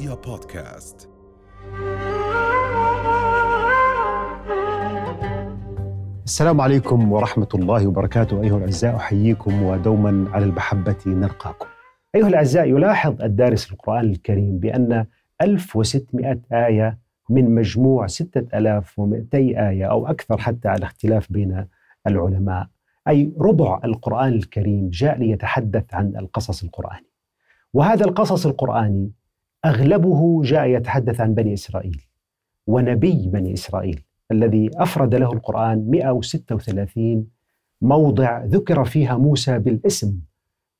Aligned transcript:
رؤيا 0.00 0.14
بودكاست. 0.14 1.08
السلام 6.24 6.60
عليكم 6.60 7.12
ورحمة 7.12 7.48
الله 7.54 7.86
وبركاته. 7.86 8.42
أيها 8.42 8.56
الأعزاء 8.56 8.96
أحييكم 8.96 9.62
ودوما 9.62 10.30
على 10.32 10.44
المحبة 10.44 10.96
نلقاكم 11.06 11.66
أيها 12.14 12.28
الأعزاء 12.28 12.68
يلاحظ 12.68 13.22
الدارس 13.22 13.72
القرآن 13.72 14.04
الكريم 14.04 14.58
بأن 14.58 15.06
1600 15.42 16.40
آية 16.52 16.98
من 17.30 17.54
مجموع 17.54 18.06
6200 18.06 19.38
آية 19.68 19.84
أو 19.84 20.06
أكثر 20.06 20.38
حتى 20.38 20.68
على 20.68 20.84
اختلاف 20.84 21.32
بين 21.32 21.66
العلماء. 22.06 22.66
أي 23.08 23.32
ربع 23.40 23.80
القرآن 23.84 24.32
الكريم 24.32 24.88
جاء 24.88 25.18
ليتحدث 25.18 25.94
عن 25.94 26.16
القصص 26.16 26.62
القرآني. 26.62 27.06
وهذا 27.74 28.04
القصص 28.04 28.46
القرآني 28.46 29.19
أغلبه 29.64 30.42
جاء 30.42 30.66
يتحدث 30.66 31.20
عن 31.20 31.34
بني 31.34 31.54
إسرائيل 31.54 32.02
ونبي 32.66 33.28
بني 33.28 33.52
إسرائيل 33.52 34.02
الذي 34.32 34.70
أفرد 34.74 35.14
له 35.14 35.32
القرآن 35.32 35.90
136 35.90 37.26
موضع 37.82 38.44
ذكر 38.44 38.84
فيها 38.84 39.16
موسى 39.16 39.58
بالاسم 39.58 40.20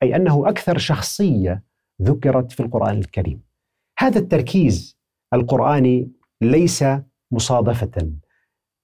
أي 0.03 0.17
أنه 0.17 0.49
أكثر 0.49 0.79
شخصية 0.79 1.63
ذكرت 2.03 2.53
في 2.53 2.61
القرآن 2.61 2.99
الكريم. 2.99 3.43
هذا 3.99 4.19
التركيز 4.19 4.99
القرآني 5.35 6.11
ليس 6.41 6.85
مصادفة. 7.31 8.13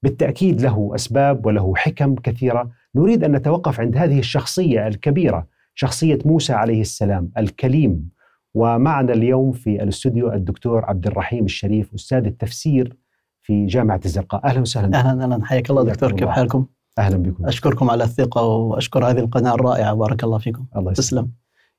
بالتأكيد 0.03 0.61
له 0.61 0.91
أسباب 0.95 1.47
وله 1.47 1.77
حكم 1.77 2.15
كثيرة. 2.15 2.71
نريد 2.95 3.25
أن 3.25 3.33
نتوقف 3.33 3.81
عند 3.81 3.97
هذه 3.97 4.19
الشخصية 4.19 4.87
الكبيرة 4.87 5.47
شخصية 5.75 6.19
موسى 6.25 6.53
عليه 6.53 6.81
السلام 6.81 7.31
الكليم. 7.39 8.11
ومعنا 8.57 9.13
اليوم 9.13 9.53
في 9.53 9.83
الاستوديو 9.83 10.33
الدكتور 10.33 10.85
عبد 10.85 11.07
الرحيم 11.07 11.45
الشريف 11.45 11.95
أستاذ 11.95 12.25
التفسير 12.27 12.97
في 13.43 13.67
جامعة 13.67 14.01
الزرقاء. 14.05 14.45
أهلا 14.45 14.61
وسهلا. 14.61 14.99
أهلا 14.99 15.25
أهلا. 15.25 15.45
حياك 15.45 15.71
الله 15.71 15.85
دكتور 15.85 16.13
كيف. 16.13 16.29
حالكم؟ 16.29 16.67
أهلا 16.99 17.17
بكم. 17.17 17.47
أشكركم 17.47 17.91
على 17.91 18.05
الثقة 18.05 18.43
وأشكر 18.43 19.11
هذه 19.11 19.19
القناة 19.19 19.55
الرائعة. 19.55 19.95
بارك 19.95 20.25
الله 20.25 20.39
فيكم. 20.39 20.67
الله 20.77 20.93
يسلمك. 20.93 20.97
تسلم. 20.97 21.31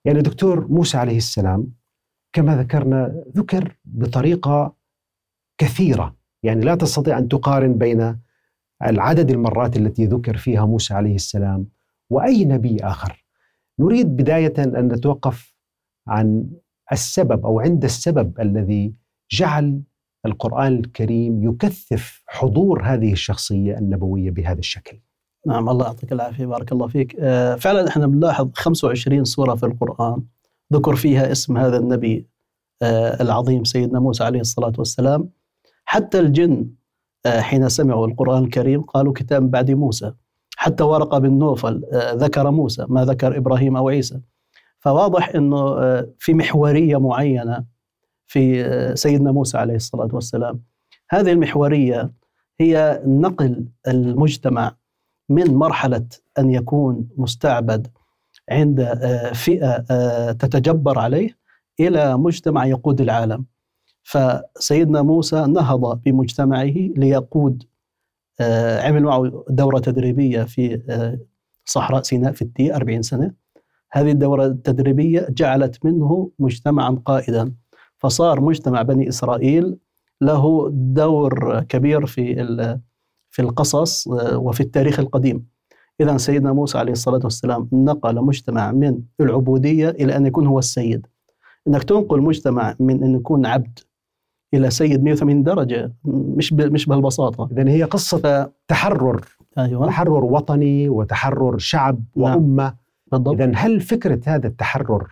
يعني 0.05 0.21
دكتور 0.21 0.67
موسى 0.67 0.97
عليه 0.97 1.17
السلام 1.17 1.67
كما 2.33 2.57
ذكرنا 2.57 3.23
ذكر 3.37 3.77
بطريقة 3.85 4.75
كثيرة. 5.57 6.15
يعني 6.43 6.65
لا 6.65 6.75
تستطيع 6.75 7.17
أن 7.17 7.27
تقارن 7.27 7.73
بين 7.73 8.19
العدد 8.85 9.31
المرات 9.31 9.77
التي 9.77 10.05
ذكر 10.05 10.37
فيها 10.37 10.65
موسى 10.65 10.93
عليه 10.93 11.15
السلام 11.15 11.67
وأي 12.09 12.45
نبي 12.45 12.77
آخر. 12.83 13.25
نريد 13.79 14.15
بداية 14.15 14.53
أن 14.57 14.87
نتوقف 14.87 15.55
عن 16.07 16.49
السبب 16.91 17.45
أو 17.45 17.59
عند 17.59 17.83
السبب 17.83 18.39
الذي 18.39 18.93
جعل 19.31 19.81
القرآن 20.25 20.77
الكريم 20.77 21.43
يكثف 21.43 22.23
حضور 22.27 22.81
هذه 22.83 23.11
الشخصية 23.13 23.77
النبوية 23.77 24.31
بهذا 24.31 24.59
الشكل. 24.59 24.99
نعم 25.47 25.69
الله 25.69 25.85
يعطيك 25.85 26.11
العافية 26.11 26.45
بارك 26.45 26.71
الله 26.71 26.87
فيك. 26.87 27.15
آه، 27.19 27.55
فعلا 27.55 27.87
إحنا 27.87 28.07
بنلاحظ 28.07 28.49
25 28.53 29.23
سورة 29.23 29.55
في 29.55 29.65
القرآن 29.65 30.21
ذكر 30.73 30.95
فيها 30.95 31.31
اسم 31.31 31.57
هذا 31.57 31.77
النبي 31.77 32.27
آه، 32.81 33.23
العظيم 33.23 33.63
سيدنا 33.63 33.99
موسى 33.99 34.23
عليه 34.23 34.39
الصلاة 34.39 34.73
والسلام. 34.77 35.29
حتى 35.85 36.19
الجن 36.19 36.69
آه، 37.25 37.41
حين 37.41 37.69
سمعوا 37.69 38.07
القرآن 38.07 38.43
الكريم 38.43 38.81
قالوا 38.81 39.13
كتاب 39.13 39.51
بعد 39.51 39.71
موسى. 39.71 40.13
حتى 40.57 40.83
ورقة 40.83 41.19
بن 41.19 41.39
نوفل 41.39 41.83
ذكر 41.93 42.51
موسى 42.51 42.85
ما 42.89 43.05
ذكر 43.05 43.37
إبراهيم 43.37 43.77
أو 43.77 43.89
عيسى. 43.89 44.19
فواضح 44.87 45.35
إنه 45.35 45.57
آه، 45.57 46.07
في 46.19 46.33
محورية 46.33 46.99
معينة 46.99 47.65
في 48.27 48.65
آه، 48.65 48.93
سيدنا 48.93 49.31
موسى 49.31 49.57
عليه 49.57 49.75
الصلاة 49.75 50.09
والسلام. 50.13 50.63
هذه 51.09 51.31
المحورية 51.31 52.11
هي 52.59 53.01
نقل 53.05 53.65
المجتمع 53.87 54.75
من 55.29 55.55
مرحلة 55.55 56.05
أن 56.39 56.49
يكون 56.49 57.09
مستعبد 57.17 57.87
عند 58.49 58.79
آه، 58.79 59.33
فئة 59.33 59.77
تتجبر 60.31 60.99
عليه 60.99 61.37
إلى 61.79 62.17
مجتمع 62.17 62.65
يقود 62.65 63.01
العالم. 63.01 63.45
فسيدنا 64.03 65.01
موسى 65.01 65.45
نهض 65.45 66.01
بمجتمعه 66.03 66.73
ليقود 66.97 67.63
عمل 68.81 69.03
معه 69.03 69.45
دورة 69.49 69.79
تدريبية 69.79 70.43
في 70.43 70.81
صحراء 71.65 72.01
سيناء 72.01 72.31
في 72.31 72.41
التي 72.41 72.75
40 72.75 73.01
سنة. 73.01 73.46
هذه 73.91 74.11
الدورة 74.11 74.45
التدريبية 74.45 75.27
جعلت 75.29 75.85
منه 75.85 76.31
مجتمعا 76.39 77.01
قائدا. 77.05 77.53
فصار 77.97 78.41
مجتمع 78.41 78.81
بني 78.81 79.09
إسرائيل 79.09 79.77
له 80.21 80.69
دور 80.71 81.59
كبير 81.69 82.05
في 82.05 82.35
في 83.29 83.41
القصص 83.41 84.07
آه، 84.07 84.37
وفي 84.37 84.61
التاريخ 84.61 84.99
القديم. 84.99 85.45
إذا 86.01 86.17
سيدنا 86.17 86.53
موسى 86.53 86.77
عليه 86.77 86.91
الصلاة 86.91 87.19
والسلام 87.23 87.69
نقل 87.73 88.15
مجتمع 88.21 88.71
من 88.71 88.99
العبودية 89.21 89.89
إلى 89.89 90.15
أن 90.17 90.25
يكون 90.25 90.47
هو 90.47 90.59
السيد. 90.59 91.07
أنك 91.67 91.83
تنقل 91.83 92.21
مجتمع 92.21 92.75
من 92.79 93.03
أن 93.03 93.15
يكون 93.15 93.45
عبد 93.45 93.79
إلى 94.53 94.69
سيد 94.69 95.03
180 95.03 95.43
درجة 95.43 95.93
مش 96.05 96.53
ب- 96.53 96.61
مش 96.73 96.85
بهالبساطة. 96.85 97.49
إذن 97.51 97.67
هي 97.67 97.83
قصة 97.83 98.17
ف... 98.17 98.49
تحرر. 98.67 99.25
أيوة. 99.57 99.87
تحرر 99.87 100.23
وطني 100.25 100.89
وتحرر 100.89 101.57
شعب 101.57 102.03
نعم. 102.15 102.35
وأمة. 102.35 102.86
بالضبط. 103.11 103.41
إذا 103.41 103.51
هل 103.55 103.81
فكرة 103.81 104.19
هذا 104.25 104.47
التحرر 104.47 105.07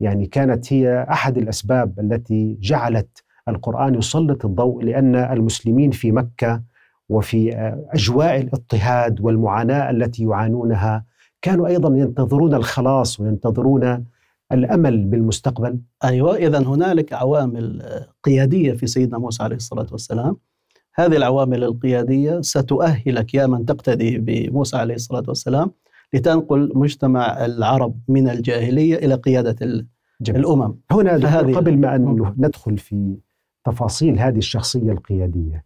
يعني 0.00 0.26
كانت 0.26 0.72
هي 0.72 1.06
أحد 1.10 1.38
الأسباب 1.38 2.00
التي 2.00 2.56
جعلت 2.60 3.24
القرآن 3.48 3.94
يسلط 3.94 4.44
الضوء 4.44 4.84
لأن 4.84 5.16
المسلمين 5.16 5.90
في 5.90 6.12
مكة 6.12 6.62
وفي 7.08 7.56
أجواء 7.92 8.40
الاضطهاد 8.40 9.20
والمعاناة 9.20 9.90
التي 9.90 10.24
يعانونها 10.24 11.04
كانوا 11.42 11.66
أيضا 11.66 11.98
ينتظرون 11.98 12.54
الخلاص 12.54 13.20
وينتظرون 13.20 14.04
الأمل 14.52 15.04
بالمستقبل؟ 15.04 15.78
أيوة 16.04 16.36
إذا 16.36 16.58
هنالك 16.58 17.12
عوامل 17.12 17.82
قيادية 18.24 18.72
في 18.72 18.86
سيدنا 18.86 19.18
موسى 19.18 19.42
عليه 19.42 19.56
الصلاة 19.56 19.86
والسلام. 19.92 20.36
هذه 20.94 21.16
العوامل 21.16 21.64
القيادية 21.64 22.40
ستؤهلك 22.40 23.34
يا 23.34 23.46
من 23.46 23.64
تقتدي 23.64 24.18
بموسى 24.18 24.76
عليه 24.76 24.94
الصلاة 24.94 25.24
والسلام 25.28 25.70
لتنقل 26.14 26.72
مجتمع 26.74 27.44
العرب 27.44 27.98
من 28.08 28.28
الجاهلية 28.28 28.94
إلى 28.96 29.14
قيادة 29.14 29.86
جميل. 30.20 30.40
الأمم 30.40 30.74
هنا 30.90 31.18
فهذه- 31.18 31.54
قبل 31.56 31.78
ما 31.78 31.96
أن. 31.96 32.34
ندخل 32.38 32.78
في 32.78 33.16
تفاصيل 33.64 34.18
هذه 34.18 34.38
الشخصية 34.38 34.92
القيادية 34.92 35.64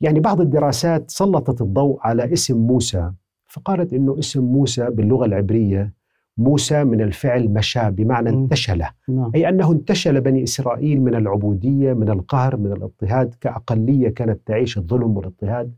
يعني 0.00 0.20
بعض 0.20 0.40
الدراسات 0.40 1.10
سلطت 1.10 1.60
الضوء 1.62 1.98
على 2.00 2.32
اسم 2.32 2.56
موسى 2.58 3.12
فقالت 3.46 3.92
أنه 3.92 4.18
اسم 4.18 4.44
موسى 4.44 4.90
باللغة 4.90 5.24
العبرية 5.26 5.92
موسى 6.38 6.84
من 6.84 7.00
الفعل 7.00 7.48
مشى 7.48 7.90
بمعنى. 7.90 8.28
انتشل 8.30 8.78
نعم 9.08 9.30
أي 9.34 9.48
أنه 9.48 9.72
انتشل 9.72 10.20
بني 10.20 10.42
إسرائيل 10.42 11.00
من 11.00 11.14
العبودية 11.14 11.92
من 11.92 12.10
القهر 12.10 12.56
من 12.56 12.72
الاضطهاد 12.72 13.34
كأقلية 13.40 14.08
كانت 14.08 14.40
تعيش 14.46 14.78
الظلم 14.78 15.16
والاضطهاد 15.16 15.74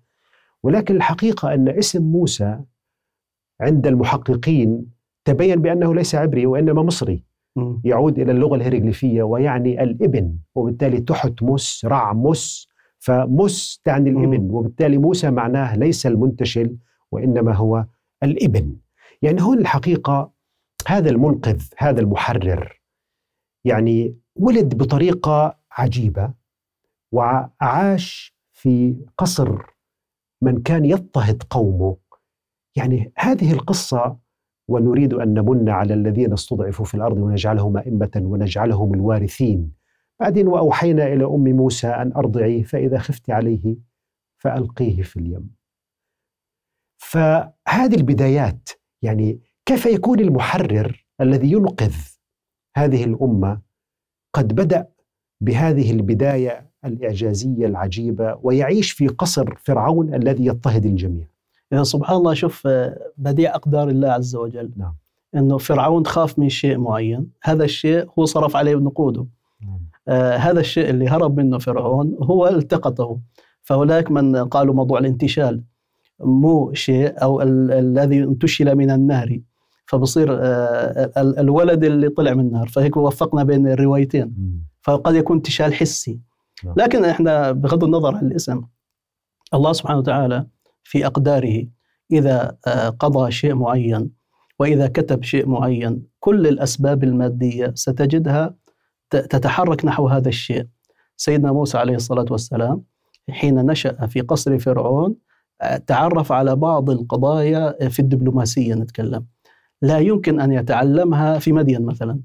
ولكن 0.63 0.97
الحقيقة 0.97 1.55
أن 1.55 1.69
اسم 1.69 2.03
موسى 2.03 2.59
عند 3.61 3.87
المحققين 3.87 4.87
تبين 5.25 5.63
بأنه 5.63 5.95
ليس 5.95 6.15
عبري 6.15 6.47
وإنما 6.47 6.83
مصري. 6.83 7.25
يعود 7.85 8.19
إلى 8.19 8.33
اللغة 8.33 8.57
الهيروغليفية 8.57 9.23
ويعني 9.23 9.83
الإبن 9.83 10.39
وبالتالي 10.55 11.01
تحت 11.01 11.43
مس 11.43 11.85
رع 11.85 12.13
مس 12.13 12.69
فمس 12.99 13.81
تعني 13.85 14.11
الإبن 14.11 14.41
مم. 14.41 14.55
وبالتالي 14.55 14.99
موسى 14.99 15.31
معناه 15.31 15.77
ليس 15.77 16.07
المنتشل 16.07 16.77
وإنما 17.13 17.55
هو 17.55 17.87
الإبن 18.23 18.77
يعني 19.23 19.43
هون 19.43 19.59
الحقيقة 19.59 20.33
هذا 20.87 21.11
المنقذ 21.11 21.63
هذا 21.79 22.01
المحرر 22.01 22.81
يعني 23.65 24.17
ولد 24.37 24.75
بطريقة 24.79 25.59
عجيبة 25.73 26.33
وعاش 27.13 28.37
في 28.53 28.97
قصر 29.19 29.63
من 30.43 30.63
كان 30.63 30.85
يضطهد 30.85 31.43
قومه 31.51 31.97
يعني 32.77 33.13
هذه 33.17 33.53
القصة 33.53 34.17
ونريد 34.69 35.15
أن 35.15 35.35
نمن 35.35 35.69
على 35.69 35.95
الذين 35.95 36.33
استضعفوا 36.33 36.85
في 36.85 36.95
الأرض 36.95 37.17
ونجعلهم 37.19 37.77
أئمة 37.77 38.11
ونجعلهم 38.17 38.95
الوارثين. 38.95 39.73
بعدين 40.21 40.49
وأوحينا 40.49 41.07
إلى 41.07 41.25
أم 41.25 41.45
موسى 41.45 41.89
أن 41.89 42.13
أرضعيه 42.13 42.63
فإذا 42.63 42.99
خفت 42.99 43.31
عليه 43.31 43.77
فألقيه 44.39 45.03
في 45.03 45.17
اليم. 45.17 45.51
فهذه 46.99 47.95
البدايات 47.95 48.69
يعني 49.03 49.41
كيف 49.67 49.87
يكون 49.87 50.21
المحرر 50.21 51.07
الذي 51.21 51.53
ينقذ 51.53 51.95
هذه 52.77 53.05
الأمة 53.05 53.61
قد 54.35 54.55
بدأ 54.55 54.89
بهذه 55.41 55.91
البداية 55.91 56.71
الإعجازية 56.85 57.67
العجيبة 57.67 58.39
ويعيش 58.43 58.93
في 58.93 59.09
قصر 59.09 59.55
فرعون 59.57 60.15
الذي 60.15 60.47
يضطهد 60.47 60.87
الجميع. 60.87 61.36
سبحان 61.83 62.17
الله 62.17 62.35
شوف 62.35 62.67
آه، 62.67 62.99
بديع 63.19 63.55
أقدار 63.55 63.89
الله 63.89 64.09
عز 64.09 64.37
وجل. 64.37 64.71
نعم. 64.77 64.95
أنه 65.35 65.59
فرعون 65.59 66.07
خاف 66.07 66.39
من 66.39 66.49
شيء 66.49 66.79
معين 66.79 67.31
هذا 67.43 67.65
الشيء 67.65 68.07
هو 68.19 68.25
صرف 68.25 68.57
عليه 68.57 68.75
نقوده 68.77 69.27
آه 70.09 70.37
هذا 70.37 70.61
الشيء 70.61 70.91
اللي 70.91 71.09
هرب 71.09 71.41
منه 71.41 71.59
فرعون 71.59 72.17
هو 72.23 72.49
التقطه. 72.49 73.19
فهناك 73.63 74.11
من 74.11 74.37
قالوا 74.37 74.75
موضوع 74.75 74.99
الانتشال 74.99 75.63
مو 76.21 76.73
شيء 76.73 77.23
أو 77.23 77.43
ال- 77.43 77.73
الذي 77.73 78.19
انتشل 78.19 78.75
من 78.75 78.91
النار 78.91 79.41
فبصير 79.87 80.33
آه 80.33 81.13
ال- 81.17 81.39
الولد 81.39 81.85
اللي 81.85 82.09
طلع 82.09 82.35
من 82.35 82.41
النار 82.41 82.69
فهيك 82.69 82.97
وفقنا 82.97 83.43
بين 83.45 83.67
الروايتين. 83.69 84.35
فقد 84.83 85.15
يكون 85.15 85.37
انتشال 85.37 85.75
حسي. 85.75 86.21
نعم. 86.65 86.75
لكن 86.79 87.05
إحنا 87.05 87.53
بغض 87.53 87.85
النظر 87.85 88.15
عن 88.17 88.27
الاسم 88.27 88.63
الله 89.55 89.73
سبحانه 89.73 89.99
وتعالى 89.99 90.47
في 90.89 91.07
أقداره. 91.07 91.67
إذا 92.13 92.57
آه، 92.67 92.89
قضى 92.89 93.31
شيء 93.31 93.55
معين 93.55 94.11
وإذا 94.59 94.87
كتب 94.87 95.23
شيء 95.23 95.49
معين 95.49 96.03
كل 96.21 96.47
الأسباب 96.47 97.05
المادية 97.05 97.73
ستجدها 97.75 98.55
تتحرك 99.11 99.85
نحو 99.85 100.09
هذا 100.09 100.29
الشيء. 100.29 100.67
سيدنا 101.17 101.53
موسى 101.53 101.79
عليه 101.79 101.95
الصلاة 101.95 102.27
والسلام 102.31 102.83
حين 103.31 103.67
نشأ 103.67 104.07
في 104.07 104.21
قصر 104.21 104.59
فرعون 104.59 105.15
آه، 105.63 105.77
تعرف 105.77 106.33
على 106.33 106.57
بعض 106.57 106.91
القضايا 106.91 107.89
في 107.89 107.99
الدبلوماسية 107.99 108.75
نتكلم. 108.75 109.27
لا 109.83 109.99
يمكن 109.99 110.41
أن 110.41 110.53
يتعلمها 110.53 111.39
في 111.39 111.53
مدين 111.53 111.83
مثلا. 111.83 112.21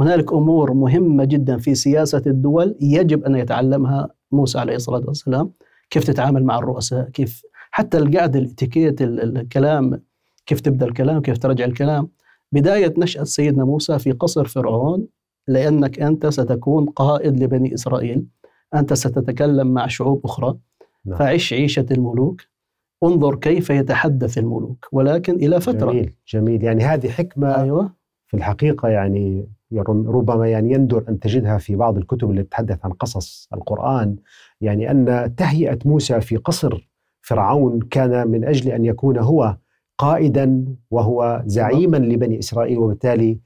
هنالك 0.00 0.32
أمور 0.32 0.72
مهمة 0.72 1.24
جدا 1.24 1.58
في 1.58 1.74
سياسة 1.74 2.22
الدول 2.26 2.76
يجب 2.80 3.24
أن 3.24 3.36
يتعلمها 3.36 4.08
موسى 4.32 4.58
عليه 4.58 4.76
الصلاة 4.76 5.02
والسلام. 5.06 5.52
كيف 5.90 6.04
تتعامل 6.04 6.44
مع 6.44 6.58
الرؤساء؟ 6.58 7.10
كيف 7.10 7.42
حتى 7.76 7.98
القعده 7.98 8.38
الاتيكيت 8.38 9.02
ال- 9.02 9.20
ال- 9.20 9.38
الكلام 9.38 10.02
كيف 10.46 10.60
تبدأ 10.60 10.86
الكلام 10.86 11.22
كيف 11.22 11.38
ترجع 11.38 11.64
الكلام. 11.64 12.08
بداية 12.52 12.94
نشأة 12.98 13.24
سيدنا 13.24 13.64
موسى 13.64 13.98
في 13.98 14.12
قصر 14.12 14.44
فرعون 14.44 15.06
لأنك 15.48 16.00
أنت 16.00 16.26
ستكون 16.26 16.86
قائد 16.86 17.42
لبني 17.42 17.74
إسرائيل. 17.74 18.26
أنت 18.74 18.92
ستتكلم 18.92 19.66
مع 19.74 19.86
شعوب 19.86 20.20
أخرى. 20.24 20.58
نعم. 21.04 21.18
فعش 21.18 21.52
عيشة 21.52 21.86
الملوك. 21.90 22.40
انظر 23.04 23.34
كيف 23.34 23.70
يتحدث 23.70 24.38
الملوك 24.38 24.88
ولكن 24.92 25.34
إلى 25.34 25.60
فترة. 25.60 25.92
جميل 25.92 26.12
جميل. 26.28 26.64
يعني 26.64 26.84
هذه 26.84 27.08
حكمة 27.08 27.48
أيوه. 27.62 27.92
في 28.26 28.36
الحقيقة 28.36 28.88
يعني 28.88 29.48
ربما 29.88 30.46
يعني 30.48 30.72
يندر 30.72 31.04
أن 31.08 31.18
تجدها 31.18 31.58
في 31.58 31.76
بعض 31.76 31.96
الكتب 31.98 32.30
التي 32.30 32.42
تتحدث 32.42 32.78
عن 32.84 32.90
قصص 32.92 33.48
القرآن. 33.54 34.16
يعني 34.60 34.90
أن 34.90 35.34
تهيئة 35.36 35.78
موسى 35.84 36.20
في 36.20 36.36
قصر 36.36 36.88
فرعون 37.24 37.80
كان 37.80 38.28
من 38.28 38.44
أجل 38.44 38.70
أن 38.70 38.84
يكون 38.84 39.18
هو 39.18 39.56
قائدا 39.98 40.76
وهو 40.90 41.42
زعيما 41.46 41.96
لبني 41.96 42.38
إسرائيل 42.38 42.78
وبالتالي 42.78 43.38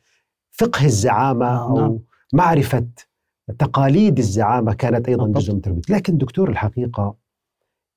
فقه 0.50 0.84
الزعامة 0.84 1.46
آه، 1.46 1.74
نعم. 1.74 1.84
أو 1.84 2.02
معرفة 2.32 2.86
تقاليد 3.58 4.18
الزعامة 4.18 4.74
كانت 4.74 5.08
أيضا 5.08 5.24
بالضبط. 5.24 5.42
جزء 5.42 5.54
من 5.54 5.60
تربيته 5.60 5.94
لكن 5.94 6.18
دكتور 6.18 6.50
الحقيقة 6.50 7.14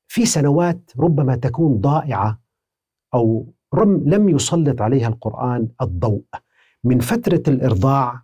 في 0.07 0.25
سنوات 0.25 0.91
ربما 0.99 1.35
تكون 1.35 1.81
ضائعة 1.81 2.41
أو 3.13 3.53
رم 3.73 4.03
لم 4.05 4.29
يسلط 4.29 4.81
عليها 4.81 5.07
القرآن 5.07 5.67
الضوء 5.81 6.23
من 6.83 6.99
فترة 6.99 7.43
الإرضاع 7.47 8.23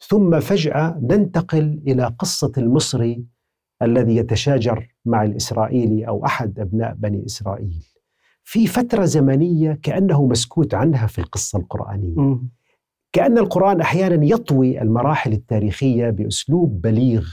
ثم 0.00 0.40
فجأة 0.40 0.98
ننتقل 1.02 1.82
إلى 1.86 2.14
قصة 2.18 2.52
المصري 2.58 3.24
الذي 3.82 4.16
يتشاجر 4.16 4.88
مع 5.04 5.24
الإسرائيلي 5.24 6.08
أو 6.08 6.24
أحد 6.26 6.58
أبناء 6.60 6.94
بني 6.94 7.26
إسرائيل. 7.26 7.84
في 8.44 8.66
فترة 8.66 9.04
زمنية 9.04 9.78
كأنه 9.82 10.26
مسكوت 10.26 10.74
عنها 10.74 11.06
في 11.06 11.18
القصة 11.18 11.58
القرآنية. 11.58 12.20
مم. 12.20 12.48
كأن 13.12 13.38
القرآن 13.38 13.80
أحيانا 13.80 14.24
يطوي 14.24 14.82
المراحل 14.82 15.32
التاريخية 15.32 16.10
بأسلوب 16.10 16.80
بليغ 16.80 17.28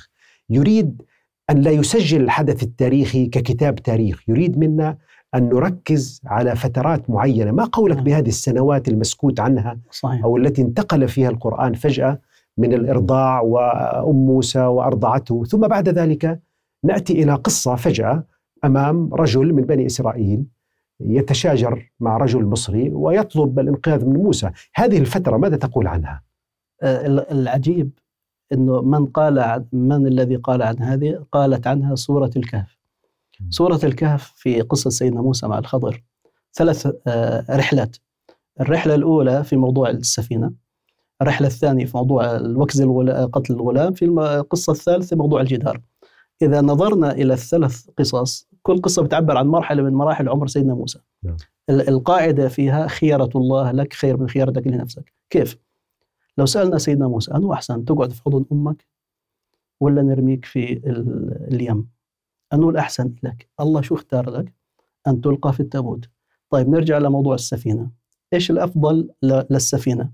يريد 0.49 1.01
أن 1.49 1.61
لا 1.61 1.71
يسجل 1.71 2.21
الحدث 2.21 2.63
التاريخي 2.63 3.25
ككتاب 3.25 3.75
تاريخ 3.75 4.29
يريد 4.29 4.57
منا 4.57 4.97
أن 5.35 5.49
نركز 5.49 6.21
على 6.25 6.55
فترات 6.55 7.09
معينة. 7.09 7.51
ما 7.51 7.63
قولك 7.63 7.95
نعم. 7.95 8.03
بهذه 8.05 8.27
السنوات 8.27 8.87
المسكوت 8.87 9.39
عنها 9.39 9.79
صحيح. 9.91 10.23
أو 10.23 10.37
التي 10.37 10.61
انتقل 10.61 11.07
فيها 11.07 11.29
القرآن 11.29 11.73
فجأة؟ 11.73 12.19
من 12.57 12.73
الإرضاع 12.73 13.41
وأم 13.41 14.15
موسى 14.15 14.59
وأرضعته 14.61 15.43
ثم 15.43 15.67
بعد 15.67 15.89
ذلك 15.89 16.39
نأتي 16.83 17.23
إلى 17.23 17.33
قصة 17.33 17.75
فجأة 17.75 18.23
أمام 18.65 19.13
رجل 19.13 19.53
من 19.53 19.63
بني 19.63 19.85
إسرائيل 19.85 20.45
يتشاجر 20.99 21.91
مع 21.99 22.17
رجل 22.17 22.45
مصري 22.45 22.89
ويطلب 22.89 23.59
الإنقاذ 23.59 24.05
من 24.05 24.13
موسى 24.23 24.51
هذه 24.75 24.97
الفترة 24.97 25.37
ماذا 25.37 25.57
تقول 25.57 25.87
عنها؟ 25.87 26.23
ال- 26.83 27.31
العجيب 27.31 27.89
إنه 28.53 28.81
من 28.81 29.05
قال 29.05 29.39
عن 29.39 29.65
من 29.73 30.07
الذي 30.07 30.35
قال 30.35 30.61
عن 30.61 30.79
هذه 30.79 31.25
قالت 31.31 31.67
عنها 31.67 31.95
سورة 31.95 32.31
الكهف. 32.35 32.77
سورة 33.49 33.79
الكهف 33.83 34.33
في 34.35 34.61
قصة 34.61 34.89
سيدنا 34.89 35.21
موسى 35.21 35.47
مع 35.47 35.59
الخضر 35.59 36.03
ثلاث 36.53 36.87
آه، 37.07 37.45
رحلات. 37.57 37.95
الرحلة 38.61 38.95
الأولى 38.95 39.43
في 39.43 39.55
موضوع 39.55 39.89
السفينة. 39.89 40.51
الرحلة 41.21 41.47
الثانية 41.47 41.85
في 41.85 41.97
موضوع 41.97 42.35
الوكز 42.35 42.81
قتل 43.33 43.53
الغلام، 43.53 43.93
في 43.93 44.05
الثالثة 44.69 45.07
في 45.07 45.15
موضوع 45.15 45.41
الجدار. 45.41 45.81
إذا 46.41 46.61
نظرنا 46.61 47.11
إلى 47.11 47.33
الثلاث 47.33 47.85
قصص 47.97 48.47
كل 48.61 48.81
قصة 48.81 49.03
بتعبر 49.03 49.37
عن 49.37 49.47
مرحلة 49.47 49.83
من 49.83 49.93
مراحل 49.93 50.29
عمر 50.29 50.47
سيدنا 50.47 50.73
موسى. 50.73 50.99
نعم. 51.23 51.37
ال- 51.69 51.89
القاعدة 51.89 52.47
فيها 52.47 52.87
خيرة 52.87 53.29
الله 53.35 53.71
لك 53.71 53.93
خير 53.93 54.17
من 54.17 54.29
خيرتك 54.29 54.67
لنفسك. 54.67 55.13
كيف؟ 55.29 55.57
لو 56.37 56.45
سألنا 56.45 56.77
سيدنا 56.77 57.07
موسى 57.07 57.31
أنه 57.31 57.53
أحسن 57.53 57.85
تقعد 57.85 58.11
في 58.11 58.21
حضن 58.23 58.45
أمك 58.51 58.85
ولا 59.81 60.01
نرميك 60.01 60.45
في 60.45 60.73
ال- 60.73 61.47
اليم 61.53 61.87
أنه 62.53 62.69
الأحسن 62.69 63.13
لك 63.23 63.49
الله 63.59 63.81
شو 63.81 63.95
اختار 63.95 64.29
لك 64.29 64.53
أن 65.07 65.21
تلقى 65.21 65.53
في 65.53 65.59
التابوت 65.59 66.09
طيب 66.49 66.69
نرجع 66.69 66.97
لموضوع 66.97 67.35
السفينة 67.35 67.89
إيش 68.33 68.51
الأفضل 68.51 69.09
للسفينة 69.23 70.11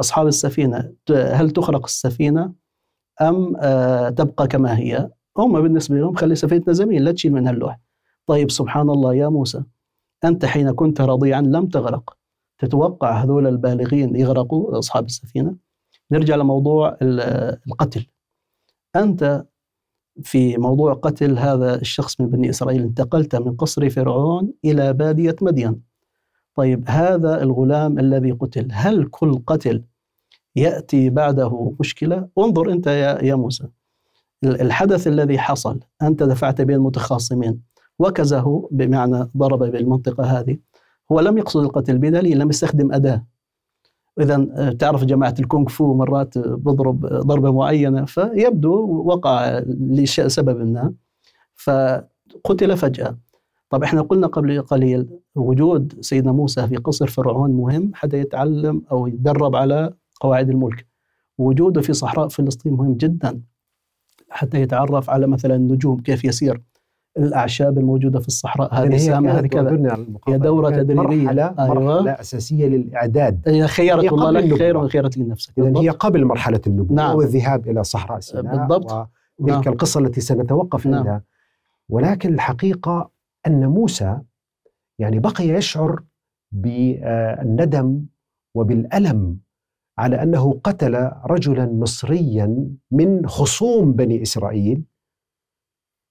أصحاب 0.00 0.26
السفينة 0.26 0.92
هل 1.10 1.50
تخرق 1.50 1.84
السفينة 1.84 2.52
أم 3.20 3.56
آه 3.56 4.08
تبقى 4.10 4.48
كما 4.48 4.78
هي؟ 4.78 5.10
هم 5.38 5.62
بالنسبة 5.62 5.96
لهم 5.96 6.14
خلي 6.14 6.34
سفينتنا 6.34 6.72
زميل 6.72 7.04
لا 7.04 7.12
تشيل 7.12 7.32
منها 7.32 7.52
اللوح. 7.52 7.80
طيب 8.26 8.50
سبحان 8.50 8.90
الله 8.90 9.14
يا 9.14 9.28
موسى 9.28 9.62
أنت 10.24 10.44
حين 10.44 10.70
كنت 10.72 11.00
رضيعا 11.00 11.40
لم 11.40 11.66
تغرق. 11.66 12.16
تتوقع 12.58 13.22
هذول 13.24 13.46
البالغين 13.46 14.16
يغرقوا 14.16 14.78
أصحاب 14.78 15.04
السفينة؟ 15.04 15.54
نرجع 16.10 16.36
لموضوع 16.36 16.96
ال- 17.02 17.58
القتل. 17.66 18.06
أنت 18.96 19.46
في 20.22 20.56
موضوع 20.56 20.94
قتل 20.94 21.38
هذا 21.38 21.74
الشخص 21.80 22.20
من 22.20 22.30
بني 22.30 22.50
إسرائيل 22.50 22.82
انتقلت 22.82 23.36
من 23.36 23.56
قصر 23.56 23.90
فرعون 23.90 24.52
إلى 24.64 24.92
بادية 24.92 25.36
مدين. 25.42 25.82
طيب 26.58 26.84
هذا 26.88 27.42
الغلام 27.42 27.98
الذي 27.98 28.30
قتل 28.30 28.68
هل 28.72 29.04
كل 29.10 29.42
قتل 29.46 29.82
يأتي 30.56 31.10
بعده 31.10 31.72
مشكلة؟ 31.80 32.28
انظر 32.38 32.72
أنت 32.72 32.86
يا, 32.86 33.24
يا 33.24 33.34
موسى. 33.34 33.64
ال- 34.44 34.60
الحدث 34.60 35.06
الذي 35.06 35.38
حصل 35.38 35.80
أنت 36.02 36.22
دفعت 36.22 36.60
بين 36.60 36.76
المتخاصمين 36.76 37.60
وكزه 37.98 38.68
بمعنى 38.72 39.30
ضرب 39.36 39.58
بالمنطقة 39.58 40.24
هذه 40.24 40.58
هو 41.12 41.20
لم 41.20 41.38
يقصد 41.38 41.60
القتل 41.64 41.98
بدليل 41.98 42.38
لم 42.38 42.48
يستخدم 42.48 42.92
أداة. 42.92 43.24
إذا 44.20 44.44
تعرف 44.78 45.04
جماعة 45.04 45.34
الكونغ 45.38 45.68
فو 45.68 45.94
مرات 45.94 46.38
بضرب 46.38 47.06
ضربة 47.06 47.52
معينة 47.52 48.04
فيبدو 48.04 49.02
وقع 49.06 49.58
لسبب 49.68 50.66
ما 50.66 50.92
فقتل 51.54 52.76
فجأة. 52.76 53.18
طب 53.70 53.82
إحنا 53.82 54.02
قلنا 54.02 54.26
قبل 54.26 54.62
قليل 54.62 55.08
وجود 55.34 55.94
سيدنا 56.00 56.32
موسى 56.32 56.66
في 56.66 56.76
قصر 56.76 57.06
فرعون 57.06 57.50
مهم 57.50 57.90
حتى 57.94 58.18
يتعلم 58.18 58.82
أو 58.92 59.06
يتدرب 59.06 59.56
على 59.56 59.92
قواعد 60.20 60.50
الملك 60.50 60.86
وجوده 61.38 61.80
في 61.80 61.92
صحراء 61.92 62.28
فلسطين 62.28 62.72
مهم 62.72 62.94
جدا 62.94 63.40
حتى 64.30 64.60
يتعرف 64.60 65.10
على 65.10 65.26
مثلا 65.26 65.56
النجوم 65.56 66.00
كيف 66.00 66.24
يسير 66.24 66.62
الأعشاب 67.18 67.78
الموجودة 67.78 68.20
في 68.20 68.28
الصحراء 68.28 68.74
هذه 68.74 68.96
سامة 68.96 69.30
هذه 69.30 69.46
كذا. 69.46 70.06
هي 70.28 70.38
دورة 70.38 70.70
كانت 70.70 70.90
تدريبية. 70.90 71.22
مرحلة, 71.24 71.54
أيوة. 71.58 71.74
مرحلة 71.74 72.10
أساسية 72.10 72.66
للإعداد 72.66 73.40
هي 73.46 73.66
خيرة 73.66 74.02
هي 74.02 74.08
الله 74.08 74.30
لك. 74.30 74.58
خير 74.58 74.80
من 74.80 74.88
خيرة 74.88 75.10
لنفسك 75.16 75.52
بالضبط. 75.56 75.82
هي 75.82 75.88
قبل 75.88 76.24
مرحلة 76.24 76.60
النبوة 76.66 76.96
نعم. 76.96 77.16
والذهاب 77.16 77.68
إلى 77.68 77.84
صحراء 77.84 78.20
سيناء 78.20 78.56
بالضبط. 78.56 79.08
وتلك 79.38 79.66
نعم. 79.66 79.74
القصة 79.74 80.00
التي 80.00 80.20
سنتوقف 80.20 80.86
نعم. 80.86 80.94
عندها 80.98 81.22
ولكن 81.88 82.34
الحقيقة 82.34 83.10
أن 83.46 83.66
موسى 83.66 84.20
يعني 84.98 85.18
بقي 85.18 85.44
يشعر 85.48 86.04
بالندم 86.52 88.06
وبالألم 88.54 89.38
على 89.98 90.22
أنه 90.22 90.60
قتل 90.64 90.94
رجلا 91.24 91.66
مصريا 91.66 92.68
من 92.90 93.26
خصوم 93.26 93.92
بني 93.92 94.22
إسرائيل 94.22 94.84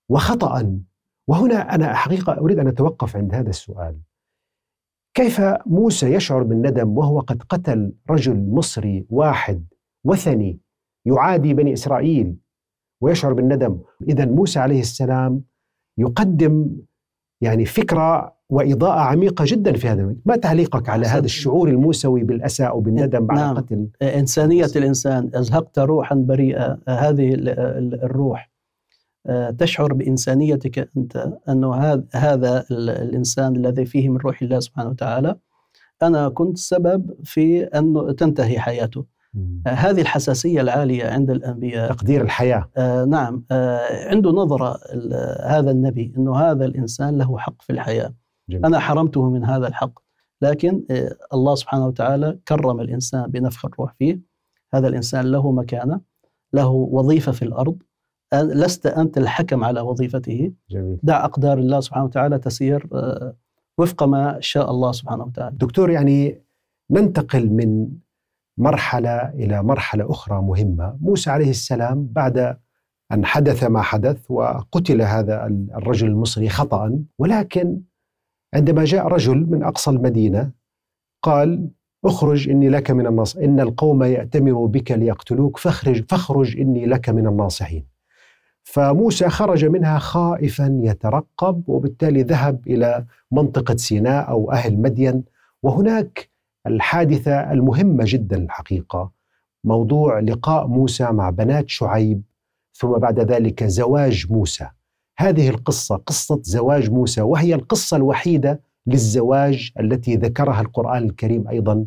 وخطأ 0.10 0.80
وهنا 1.28 1.76
أنا 1.76 1.94
حقيقة 1.94 2.34
أريد 2.34 2.60
أن 2.60 2.68
أتوقف 2.68 3.16
عند 3.16 3.34
هذا 3.34 3.50
السؤال. 3.50 4.00
كيف 5.14 5.42
موسى 5.66 6.14
يشعر 6.14 6.44
بالندم 6.44 6.98
وهو 6.98 7.20
قد 7.20 7.44
قتل 7.44 7.94
رجل 8.10 8.50
مصري 8.50 9.06
واحد 9.10 9.66
وثني 10.04 10.60
يعادي 11.06 11.54
بني 11.54 11.74
إسرائيل 11.74 12.38
ويشعر 13.02 13.34
بالندم؟ 13.34 13.80
إذا 14.10 14.26
موسى 14.26 14.60
عليه 14.60 14.80
السلام 14.80 15.44
يقدم 15.98 16.78
يعني 17.42 17.66
فكرة 17.66 18.38
وإضاءة 18.50 19.00
عميقة 19.00 19.46
جدا 19.48 19.74
في 19.74 19.88
هذا 19.88 20.16
ما 20.26 20.36
تعليقك 20.36 20.90
على 20.90 21.08
هذا 21.08 21.26
الشعور 21.26 21.70
الموسوي 21.70 22.24
بالأسى 22.24 22.68
أو 22.68 22.80
بالندم 22.80 23.26
بعد 23.26 23.38
نعم. 23.38 23.56
قتل؟ 23.56 23.88
إنسانية 24.02 24.68
الإنسان. 24.76 25.32
أزهقت 25.34 25.80
روحا 25.80 26.16
بريئة. 26.16 26.80
هذه 26.88 27.34
الروح. 28.04 28.52
تشعر 29.58 29.94
بإنسانيتك 29.94 30.90
أنت 30.98 31.34
أنه 31.50 32.04
هذا 32.14 32.66
الإنسان 32.72 33.56
الذي 33.56 33.86
فيه 33.86 34.10
من 34.10 34.18
روح 34.18 34.42
الله 34.42 34.60
سبحانه 34.60 34.90
وتعالى. 34.90 35.36
أنا 36.04 36.30
كنت 36.30 36.58
سبب 36.58 37.14
في 37.24 37.64
أنه 37.64 38.12
تنتهي 38.12 38.60
حياته. 38.60 39.00
آه 39.00 39.17
هذه 39.68 40.02
الحساسية 40.02 40.62
العالية 40.62 41.10
عند 41.10 41.32
الأنبياء. 41.32 41.94
تقدير 41.94 42.22
الحياة. 42.22 42.70
آه 42.78 43.06
نعم. 43.06 43.46
آه 43.52 44.10
عنده 44.10 44.32
نظرة 44.32 44.80
هذا 45.44 45.72
النبي 45.72 46.14
أنه 46.18 46.36
هذا 46.36 46.66
الإنسان 46.66 47.18
له 47.18 47.38
حق 47.38 47.62
في 47.62 47.70
الحياة. 47.74 48.14
جميل. 48.50 48.66
أنا 48.66 48.80
حرمته 48.80 49.30
من 49.30 49.44
هذا 49.44 49.68
الحق. 49.68 50.00
لكن 50.42 50.84
آه 50.92 51.16
الله 51.34 51.56
سبحانه 51.56 51.88
وتعالى 51.88 52.40
كرم 52.48 52.80
الإنسان 52.80 53.32
بنفخ 53.32 53.66
الروح 53.66 53.94
فيه. 54.00 54.20
هذا 54.74 54.88
الإنسان 54.88 55.26
له 55.26 55.52
مكانة 55.52 56.02
له 56.54 56.68
وظيفة 56.68 57.32
في 57.32 57.42
الأرض. 57.46 57.78
لست 58.34 58.86
أنت 58.86 59.18
الحكم 59.18 59.64
على 59.64 59.82
وظيفته. 59.82 60.52
جميل. 60.70 60.98
دع 61.04 61.26
أقدار 61.26 61.58
الله 61.58 61.80
سبحانه 61.80 62.06
وتعالى 62.06 62.40
تسير 62.40 62.88
آه، 62.94 63.36
وفق 63.78 64.04
ما 64.04 64.38
شاء 64.40 64.72
الله 64.72 64.92
سبحانه 64.92 65.24
وتعالى. 65.24 65.56
دكتور 65.58 65.90
يعني 65.90 66.42
ننتقل 66.92 67.50
من 67.50 67.90
مرحلة 68.58 69.30
إلى 69.30 69.64
مرحلة 69.64 70.12
أخرى 70.12 70.42
مهمة. 70.42 70.98
موسى 71.02 71.30
عليه 71.30 71.50
السلام 71.50 72.08
بعد 72.12 72.58
أن 73.12 73.26
حدث 73.26 73.64
ما 73.64 73.82
حدث 73.82 74.32
وقتل 74.32 75.02
هذا 75.02 75.46
الرجل 75.76 76.08
المصري 76.08 76.50
خطأ. 76.50 77.00
ولكن 77.20 77.82
عندما 78.54 78.86
جاء 78.86 79.08
رجل 79.08 79.38
من 79.50 79.64
أقصى 79.64 79.92
المدينة 79.92 80.52
قال 81.24 81.70
أخرج 82.06 82.50
إني 82.50 82.70
لك 82.70 82.92
من 82.92 83.08
الناصحين 83.08 83.44
إن 83.50 83.60
القوم 83.60 84.04
يأتمروا 84.04 84.68
بك 84.68 84.92
ليقتلوك 84.92 85.58
فاخرج 85.58 86.04
فاخرج 86.10 86.58
إني 86.60 86.86
لك 86.86 87.10
من 87.10 87.28
الناصحين. 87.28 87.86
فموسى 88.64 89.30
خرج 89.30 89.66
منها 89.66 90.00
خائفا 90.00 90.80
يترقب 90.84 91.64
وبالتالي 91.70 92.24
ذهب 92.24 92.68
إلى 92.68 93.06
منطقة 93.32 93.76
سيناء 93.76 94.30
أو 94.30 94.52
أهل 94.52 94.82
مدين. 94.82 95.24
وهناك 95.64 96.30
الحادثة 96.68 97.52
المهمة 97.52 98.04
جدا 98.08 98.38
الحقيقة 98.38 99.12
موضوع 99.64 100.20
لقاء 100.20 100.68
موسى 100.68 101.12
مع 101.12 101.30
بنات 101.30 101.70
شعيب 101.70 102.22
ثم 102.74 102.92
بعد 102.92 103.20
ذلك 103.20 103.64
زواج 103.64 104.32
موسى 104.32 104.68
هذه 105.18 105.50
القصة 105.50 105.96
قصة 105.96 106.40
زواج 106.44 106.90
موسى 106.90 107.22
وهي 107.22 107.56
القصة 107.56 107.98
الوحيدة 107.98 108.62
للزواج 108.88 109.72
التي 109.80 110.16
ذكرها 110.16 110.62
القرآن 110.62 111.04
الكريم 111.04 111.48
أيضا 111.48 111.86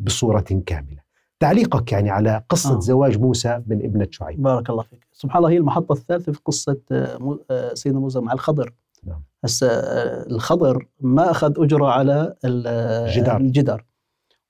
بصورة 0.00 0.62
كاملة 0.66 1.02
تعليقك 1.40 1.92
يعني 1.92 2.10
على 2.10 2.42
قصة 2.48 2.76
آه. 2.76 2.80
زواج 2.80 3.18
موسى 3.18 3.62
من 3.66 3.84
ابنة 3.84 4.08
شعيب 4.10 4.42
بارك 4.42 4.70
الله 4.70 4.82
فيك 4.82 5.06
سبحان 5.12 5.38
الله 5.38 5.50
هي 5.50 5.58
المحطة 5.58 5.92
الثالثة 5.92 6.32
في 6.32 6.40
قصة 6.44 6.80
آه، 6.92 7.38
آه، 7.50 7.74
سيدنا 7.74 8.00
موسى 8.00 8.20
مع 8.20 8.32
الخضر 8.32 8.72
نعم. 9.04 9.22
هسه 9.44 9.66
آه، 9.66 10.26
الخضر 10.26 10.86
ما 11.00 11.30
أخذ 11.30 11.54
أجرة 11.58 11.86
على 11.86 12.34
الجدار, 12.44 13.36
الجدار. 13.40 13.84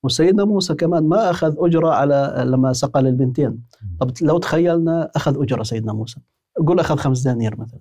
وسيدنا 0.03 0.45
موسى 0.45 0.75
كمان 0.75 1.09
ما 1.09 1.31
أخذ 1.31 1.55
أجرة 1.59 1.89
على 1.89 2.45
لما 2.47 2.73
سقى 2.73 3.03
للبنتين. 3.03 3.63
طب 4.01 4.11
لو 4.23 4.39
تخيلنا 4.39 5.11
أخذ 5.17 5.43
أجرة 5.43 5.63
سيدنا 5.63 5.93
موسى. 5.93 6.21
قول 6.67 6.81
أخذ 6.81 6.97
خمس 6.97 7.23
دنانير 7.23 7.61
مثلا. 7.61 7.81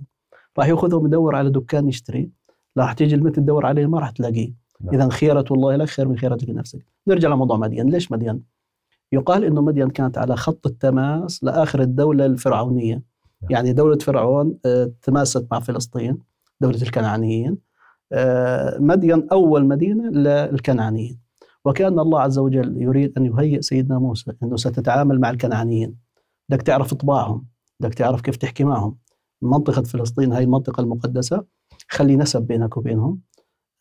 راح 0.57 0.67
يأخذهم 0.67 1.05
يدور 1.05 1.35
على 1.35 1.49
دكان 1.49 1.89
يشتري. 1.89 2.31
راح 2.77 2.93
تيجي 2.93 3.15
البنت 3.15 3.35
تدور 3.35 3.65
عليه 3.65 3.85
ما 3.85 3.99
راح 3.99 4.11
تلاقيه. 4.11 4.53
نعم. 4.81 4.95
إذا 4.95 5.09
خيرة 5.09 5.45
الله 5.51 5.75
لك 5.75 5.89
خير 5.89 6.07
من 6.07 6.17
خيرتك 6.17 6.49
لنفسك. 6.49 6.85
نرجع 7.07 7.29
لموضوع 7.29 7.57
مدين. 7.57 7.89
ليش 7.89 8.11
مدين؟ 8.11 8.43
يقال 9.11 9.43
إنه 9.43 9.61
مدين 9.61 9.89
كانت 9.89 10.17
على 10.17 10.35
خط 10.35 10.67
التماس 10.67 11.43
لآخر 11.43 11.81
الدولة 11.81 12.25
الفرعونية. 12.25 12.93
نعم. 12.93 13.51
يعني 13.51 13.73
دولة 13.73 13.97
فرعون 13.97 14.57
آه، 14.65 14.91
تماست 15.01 15.47
مع 15.51 15.59
فلسطين 15.59 16.19
دولة 16.61 16.81
الكنعانيين. 16.81 17.57
آه، 18.11 18.77
مدين 18.79 19.27
أول 19.31 19.65
مدينة 19.65 20.09
للكنعانيين. 20.09 21.20
وكأن 21.65 21.99
الله 21.99 22.21
عز 22.21 22.39
وجل 22.39 22.81
يريد 22.81 23.17
أن 23.17 23.25
يهيئ 23.25 23.61
سيدنا 23.61 23.99
موسى 23.99 24.31
إنه 24.43 24.55
ستتعامل 24.55 25.19
مع 25.19 25.29
الكنعانيين. 25.29 25.95
بدك 26.49 26.61
تعرف 26.61 26.93
طباعهم 26.93 27.45
بدك 27.79 27.93
تعرف 27.93 28.21
كيف 28.21 28.35
تحكي 28.35 28.63
معهم. 28.63 28.97
منطقة 29.41 29.81
فلسطين 29.81 30.33
هاي 30.33 30.43
المنطقة 30.43 30.81
المقدسة 30.81 31.45
خلي 31.89 32.15
نسب 32.15 32.41
بينك 32.41 32.77
وبينهم. 32.77 33.19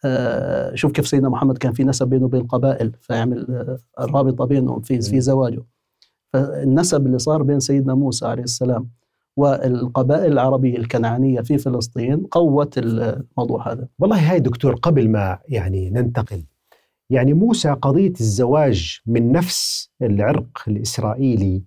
آه، 0.05 0.75
شوف 0.75 0.93
كيف 0.93 1.09
سيدنا 1.09 1.29
محمد 1.29 1.59
كان 1.59 1.73
في 1.73 1.85
نسب 1.85 2.09
بينه 2.09 2.25
وبين 2.25 2.41
القبائل 2.41 2.93
فيعمل 3.01 3.47
آه، 3.99 4.05
رابطة 4.05 4.45
بينهم 4.45 4.81
في 4.81 5.01
في 5.01 5.21
زواجه. 5.21 5.63
فالنسب 6.33 7.07
اللي 7.07 7.19
صار 7.19 7.43
بين 7.43 7.61
سيدنا 7.61 7.95
موسى 7.95 8.27
عليه 8.27 8.43
السلام 8.43 8.91
والقبائل 9.37 10.33
العربية 10.33 10.77
الكنعانية 10.77 11.41
في 11.41 11.59
فلسطين 11.59 12.27
قوت 12.31 12.79
الموضوع 12.79 13.73
هذا. 13.73 13.89
والله 13.99 14.33
هاي 14.33 14.41
دكتور 14.41 14.75
قبل 14.75 15.09
ما 15.09 15.39
يعني 15.49 15.91
ننتقل 15.91 16.45
يعني 17.11 17.33
موسى 17.35 17.71
قضية 17.71 18.13
الزواج 18.21 19.01
من 19.07 19.33
نفس 19.33 19.91
العرق 20.03 20.65
الإسرائيلي 20.69 21.63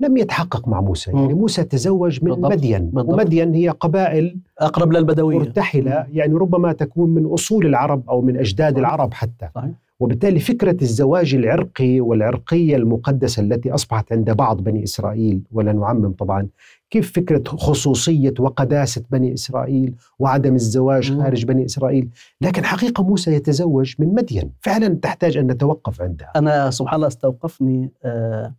لم 0.00 0.16
يتحقق 0.16 0.68
مع 0.68 0.80
موسى 0.80 1.10
يعني 1.10 1.34
موسى 1.34 1.64
تزوج 1.64 2.24
من 2.24 2.30
بالضبط. 2.30 2.52
مدين 2.52 2.90
بالضبط. 2.90 3.14
ومدين 3.14 3.54
هي 3.54 3.68
قبائل 3.68 4.40
أقرب 4.58 4.92
للبدوية 4.92 5.38
مرتحلة 5.38 6.06
يعني 6.12 6.34
ربما 6.34 6.72
تكون 6.72 7.10
من 7.10 7.26
أصول 7.26 7.66
العرب 7.66 8.08
أو 8.10 8.20
من 8.20 8.36
أجداد 8.36 8.72
صحيح. 8.72 8.78
العرب 8.86 9.14
حتى 9.14 9.48
صحيح. 9.54 9.70
وبالتالي 10.00 10.40
فكرة 10.40 10.76
الزواج 10.82 11.34
العرقي 11.34 12.00
والعرقية 12.00 12.76
المقدسة 12.76 13.42
التي 13.42 13.74
أصبحت 13.74 14.12
عند 14.12 14.30
بعض 14.30 14.60
بني 14.60 14.84
إسرائيل 14.84 15.42
ولا 15.52 15.72
نعمم 15.72 16.12
طبعا 16.12 16.48
كيف 16.90 17.12
فكرة 17.12 17.42
خصوصية 17.46 18.34
وقداسة 18.38 19.04
بني 19.10 19.34
إسرائيل 19.34 19.94
وعدم 20.18 20.54
الزواج. 20.54 21.18
خارج 21.18 21.44
بني 21.44 21.64
إسرائيل؟ 21.64 22.08
لكن 22.40 22.64
حقيقة 22.64 23.02
موسى 23.04 23.34
يتزوج 23.34 23.94
من 23.98 24.14
مدين 24.14 24.52
فعلا 24.60 24.88
تحتاج 24.88 25.36
أن 25.36 25.46
نتوقف 25.46 26.02
عندها. 26.02 26.32
أنا 26.36 26.70
سبحان 26.70 26.94
الله 26.94 27.06
استوقفني 27.06 27.92
آه 28.04 28.54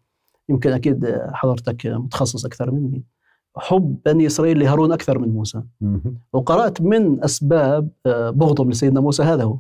يمكن 0.50 0.72
أكيد 0.72 1.16
حضرتك 1.34 1.86
متخصص 1.86 2.46
أكثر 2.46 2.72
مني. 2.72 3.04
حب 3.58 3.98
بني 4.06 4.28
إسرائيل 4.28 4.60
لهارون 4.60 4.92
أكثر 4.92 5.20
من 5.20 5.30
موسى. 5.30 5.62
وقرأت 6.34 6.82
من 6.82 7.24
أسباب 7.24 7.90
آه، 8.06 8.30
بغضهم 8.30 8.70
لسيدنا 8.70 9.00
موسى 9.02 9.24
هذا 9.24 9.44
هو. 9.44 9.58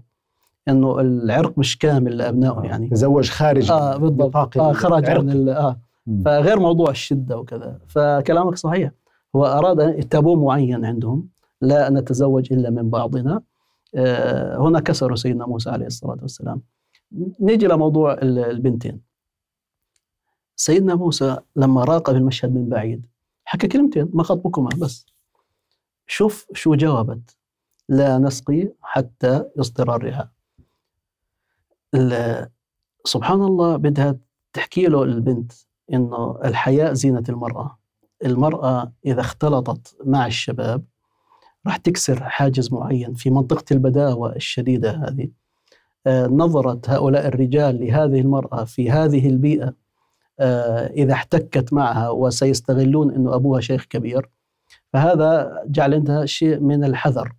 إنه 0.68 1.00
العرق 1.00 1.58
مش 1.58 1.78
كامل 1.78 2.18
لابنائه 2.18 2.60
آه. 2.60 2.66
يعني. 2.66 2.90
تزوج 2.90 3.30
خارج 3.30 3.72
آه 3.72 3.98
بالضبط. 3.98 4.58
آه 4.58 4.74
خرج 4.74 5.10
عن 5.10 5.50
آه. 5.50 5.80
فغير 6.26 6.60
موضوع 6.60 6.90
الشدة 6.90 7.38
وكذا. 7.38 7.80
فكلامك 7.88 8.56
صحيح. 8.56 8.92
هو 9.36 9.46
أراد 9.46 10.00
تابو 10.00 10.46
معين 10.46 10.86
عندهم 10.86 11.28
لا 11.62 11.90
نتزوج 11.90 12.54
إلا 12.54 12.70
من 12.70 12.90
بعضنا. 12.90 13.42
آه 13.96 14.58
هنا 14.58 14.80
كسروا 14.80 15.16
سيدنا 15.16 15.46
موسى 15.46 15.70
عليه 15.70 15.86
الصلاة 15.86 16.18
والسلام. 16.22 16.62
نيجي 17.40 17.68
لموضوع 17.68 18.14
البنتين. 18.24 19.02
سيدنا 20.56 20.96
موسى 20.96 21.38
لما 21.56 21.84
راقب 21.84 22.16
المشهد 22.16 22.56
من 22.56 22.70
بعيد 22.70 23.06
حكى 23.46 23.68
كلمتين 23.68 24.10
ما 24.14 24.24
خطبكما 24.24 24.70
بس. 24.78 25.06
شوف 26.08 26.48
شو 26.54 26.76
جاوبت. 26.76 27.38
لا 27.90 28.18
نسقي 28.18 28.72
حتى 28.82 29.44
يصدر 29.58 29.96
الرعاء 29.96 30.30
سبحان 33.06 33.42
الله 33.42 33.78
بدها 33.78 34.16
تحكي 34.54 34.86
له 34.86 35.04
البنت 35.04 35.52
إنه 35.94 36.40
الحياء 36.46 36.94
زينة 36.94 37.24
المرأة. 37.30 37.80
المرأة 38.26 38.92
إذا 39.06 39.22
اختلطت 39.22 39.98
مع 40.06 40.26
الشباب 40.26 40.84
راح 41.68 41.78
تكسر 41.78 42.24
حاجز 42.24 42.74
معين 42.74 43.14
في 43.14 43.30
منطقة 43.30 43.66
البداوة 43.72 44.36
الشديدة 44.36 44.92
هذه. 44.92 45.30
آه، 46.08 46.28
نظره 46.28 46.82
هؤلاء 46.88 47.28
الرجال 47.28 47.86
لهذه 47.86 48.22
المرأة 48.22 48.64
في 48.64 48.92
هذه 48.92 49.30
البيئة 49.30 49.74
آه، 50.40 50.88
إذا 50.88 51.14
احتكت 51.14 51.74
معها 51.74 52.10
وسيستغلون 52.10 53.16
أنه 53.16 53.36
أبوها 53.36 53.62
شيخ 53.62 53.86
كبير. 53.86 54.30
فهذا 54.94 55.62
جعل 55.68 55.94
عندها 55.94 56.26
شيء 56.26 56.60
من 56.60 56.84
الحذر. 56.84 57.34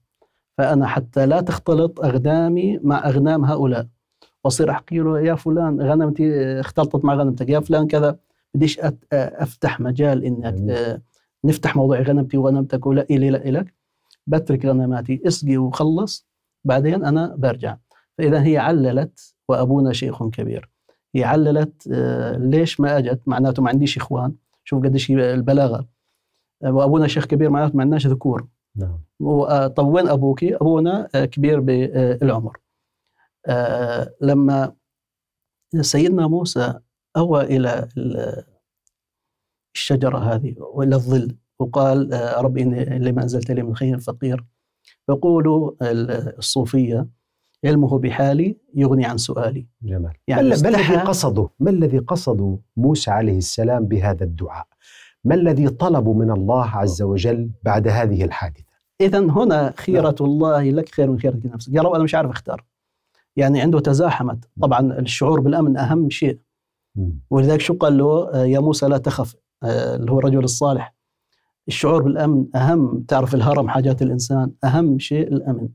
فأنا 0.59 0.87
حتى 0.87 1.27
لا 1.27 1.41
تختلط 1.41 2.01
أغنامي 2.01 2.79
مع 2.83 3.09
أغنام 3.09 3.45
هؤلاء. 3.45 3.87
وأصير 4.45 4.71
أحكي 4.71 4.99
له 4.99 5.21
يا 5.21 5.35
فلان 5.35 5.81
غنمتي 5.83 6.61
اختلطت 6.61 7.05
مع 7.05 7.15
غنمتك 7.15 7.49
يا 7.49 7.61
فلان 7.61 7.87
كذا. 7.87 8.19
بديش 8.55 8.81
أفتح 9.13 9.81
مجال 9.81 10.25
إنك 10.25 10.71
آه، 10.71 11.01
نفتح 11.45 11.77
موضوع 11.77 12.01
غنمتي 12.01 12.37
وغنمتك 12.37 12.87
ولا 12.87 13.07
إلي 13.11 13.31
لا 13.31 13.49
إلك. 13.49 13.75
بترك 14.27 14.67
غنماتي 14.67 15.23
اسقي 15.27 15.57
وخلص. 15.57 16.27
بعدين 16.65 17.05
أنا 17.05 17.35
برجع. 17.39 17.77
فإذا 18.19 18.43
هي 18.43 18.59
عللت 18.59 19.35
وأبونا 19.49 19.93
شيخ 19.93 20.29
كبير. 20.29 20.71
هي 21.15 21.25
عللت 21.25 21.89
آه، 21.93 22.37
ليش 22.37 22.81
ما 22.81 22.99
أجت؟ 22.99 23.21
معناته 23.27 23.63
ما 23.63 23.69
عنديش 23.69 23.97
إخوان. 23.97 24.35
شوف 24.65 24.85
قديش 24.85 25.11
البلاغة. 25.11 25.87
وأبونا 26.63 27.07
شيخ 27.07 27.25
كبير 27.25 27.51
معناته 27.51 27.77
ما 27.77 27.83
عندناش 27.83 28.07
ذكور. 28.07 28.47
نعم. 28.77 28.99
آه، 29.23 29.67
طب 29.67 29.87
وين 29.87 30.09
أبوك؟ 30.09 30.45
أبونا 30.45 31.09
آه، 31.15 31.25
كبير 31.25 31.61
بالعمر. 31.61 32.59
آه، 33.47 34.15
لما 34.21 34.73
سيدنا 35.81 36.27
موسى 36.27 36.75
أوى 37.17 37.45
إلى 37.45 37.89
ال- 37.97 38.45
الشجرة 39.75 40.19
هذه 40.19 40.55
وإلى 40.59 40.95
الظل 40.97 41.37
وقال 41.59 42.15
آه، 42.15 42.41
رب 42.41 42.59
إني 42.59 42.99
لما 42.99 43.23
أنزلت 43.23 43.51
لي 43.51 43.63
من 43.63 43.77
خير 43.77 43.99
فقير 44.01 44.45
يقول 45.09 45.77
ال- 45.83 46.39
الصوفية 46.39 47.07
علمه 47.65 47.99
بحالي 47.99 48.57
يغني 48.75 49.05
عن 49.05 49.19
سؤالي. 49.19 49.67
جمال. 49.83 50.13
يعني 50.29 50.49
ما, 50.49 50.57
ما 50.63 50.69
الذي 50.69 50.97
قصده 50.97 51.49
ما 51.61 51.71
الذي 51.71 51.99
قصده 51.99 52.59
موسى 52.77 53.11
عليه 53.11 53.39
السلام 53.39 53.85
بهذا 53.87 54.25
الدعاء؟ 54.25 54.67
ما 55.25 55.35
الذي 55.35 55.69
طلبوا 55.69 56.15
من 56.15 56.31
الله 56.31 56.67
عز 56.67 57.03
وجل 57.03 57.51
بعد 57.63 57.89
هذه 57.89 58.25
الحادثة؟ 58.25 58.65
اذا 59.01 59.19
هنا 59.19 59.75
خيرة 59.77 60.15
الله 60.21 60.71
لك 60.71 60.89
خير 60.89 61.11
من 61.11 61.19
خيرتك 61.21 61.47
لنفسك 61.47 61.73
يا 61.75 61.83
رب 61.83 61.93
أنا 61.95 62.05
مش 62.05 62.15
عارف 62.15 62.31
أختار. 62.31 62.65
يعني 63.37 63.61
عنده 63.61 63.81
تزاحمت. 63.81 64.49
طبعا 64.63 64.99
الشعور 64.99 65.41
بالأمن 65.41 65.77
أهم 65.77 66.11
شيء. 66.11 66.39
ولذلك 67.31 67.61
شو 67.61 67.75
قال 67.75 67.99
له؟ 67.99 68.31
آه، 68.35 68.45
يا 68.45 68.61
موسى 68.61 68.87
لا 68.87 68.99
تخف. 68.99 69.35
آه، 69.63 69.97
اللي 69.97 70.13
هو 70.13 70.19
الرجل 70.19 70.45
الصالح. 70.45 70.95
الشعور 71.69 72.03
بالأمن 72.03 72.45
أهم. 72.55 73.05
تعرف 73.09 73.35
الهرم 73.35 73.69
حاجات 73.69 74.03
الإنسان. 74.03 74.51
أهم 74.65 74.99
شيء 74.99 75.29
الأمن. 75.29 75.69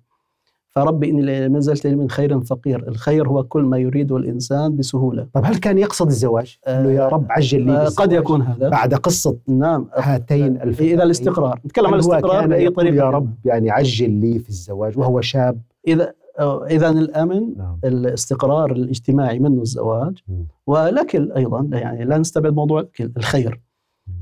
فربي 0.69 1.09
إني 1.09 1.49
ما 1.49 1.59
زلت 1.59 1.87
من 1.87 2.09
خير 2.09 2.41
فقير. 2.41 2.87
الخير 2.87 3.27
هو 3.27 3.43
كل 3.43 3.61
ما 3.63 3.77
يريده 3.77 4.17
الإنسان 4.17 4.77
بسهولة. 4.77 5.27
طب 5.33 5.45
هل 5.45 5.57
كان 5.57 5.77
يقصد 5.77 6.07
الزواج؟ 6.07 6.57
إنه 6.67 6.91
يا 6.91 7.07
رب 7.07 7.25
عجل 7.29 7.61
لي 7.61 7.71
آه، 7.71 7.89
قد 7.89 8.11
يكون 8.11 8.41
هذا. 8.41 8.69
بعد 8.69 8.93
قصة 8.93 9.37
نعم. 9.47 9.87
هاتين 9.93 10.61
الفتاتين 10.61 10.93
إذا 10.93 11.03
الاستقرار. 11.03 11.59
نتكلم 11.65 11.87
عن 11.87 11.93
الاستقرار 11.93 12.47
بأي 12.47 12.69
طريقة. 12.69 12.95
يا 12.95 13.09
رب 13.09 13.33
يعني 13.45 13.71
عجل 13.71 14.11
لي 14.11 14.39
في 14.39 14.49
الزواج 14.49 14.97
وهو 14.97 15.21
شاب؟ 15.21 15.61
إذا 15.87 16.13
اذا 16.39 16.89
الأمن 16.89 17.57
نعم. 17.57 17.79
الاستقرار 17.83 18.71
الاجتماعي 18.71 19.39
منه 19.39 19.61
الزواج 19.61 20.17
مم. 20.27 20.47
والأكل 20.67 21.31
أيضا 21.31 21.69
يعني 21.73 22.05
لا 22.05 22.17
نستبعد 22.17 22.53
موضوع 22.53 22.79
الأكل 22.79 23.11
الخير. 23.17 23.61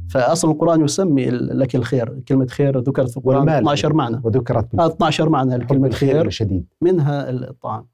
فأصل 0.09 0.51
القرآن 0.51 0.83
يسمي 0.83 1.29
الأكل 1.29 1.83
خير 1.83 2.19
كلمة 2.27 2.45
خير 2.45 2.79
ذكرت 2.79 3.09
في 3.09 3.17
القرآن 3.17 3.37
والمال 3.37 3.55
12 3.55 3.93
معنى. 3.93 4.21
وذكرت 4.23 4.75
آه، 4.79 4.87
12 4.87 5.29
معنى 5.29 5.57
لكلمة 5.57 5.87
الخير 5.87 6.13
خير 6.13 6.29
شديد 6.29 6.65
منها 6.81 7.29
الطعام. 7.29 7.87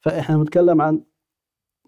فإحنا 0.00 0.36
بنتكلم 0.36 0.82
عن 0.82 1.00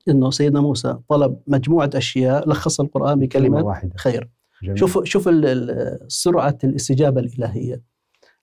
إنه 0.08 0.30
سيدنا 0.30 0.60
موسى 0.60 0.98
طلب 1.08 1.38
مجموعة 1.46 1.90
أشياء 1.94 2.48
لخص 2.48 2.80
القرآن 2.80 3.18
بكلمة 3.18 3.62
واحدة. 3.62 3.92
خير. 3.96 4.30
جميل. 4.62 4.78
شوف 4.78 5.04
شوف 5.04 5.28
سرعة 6.08 6.58
الاستجابة 6.64 7.20
الإلهية. 7.20 7.82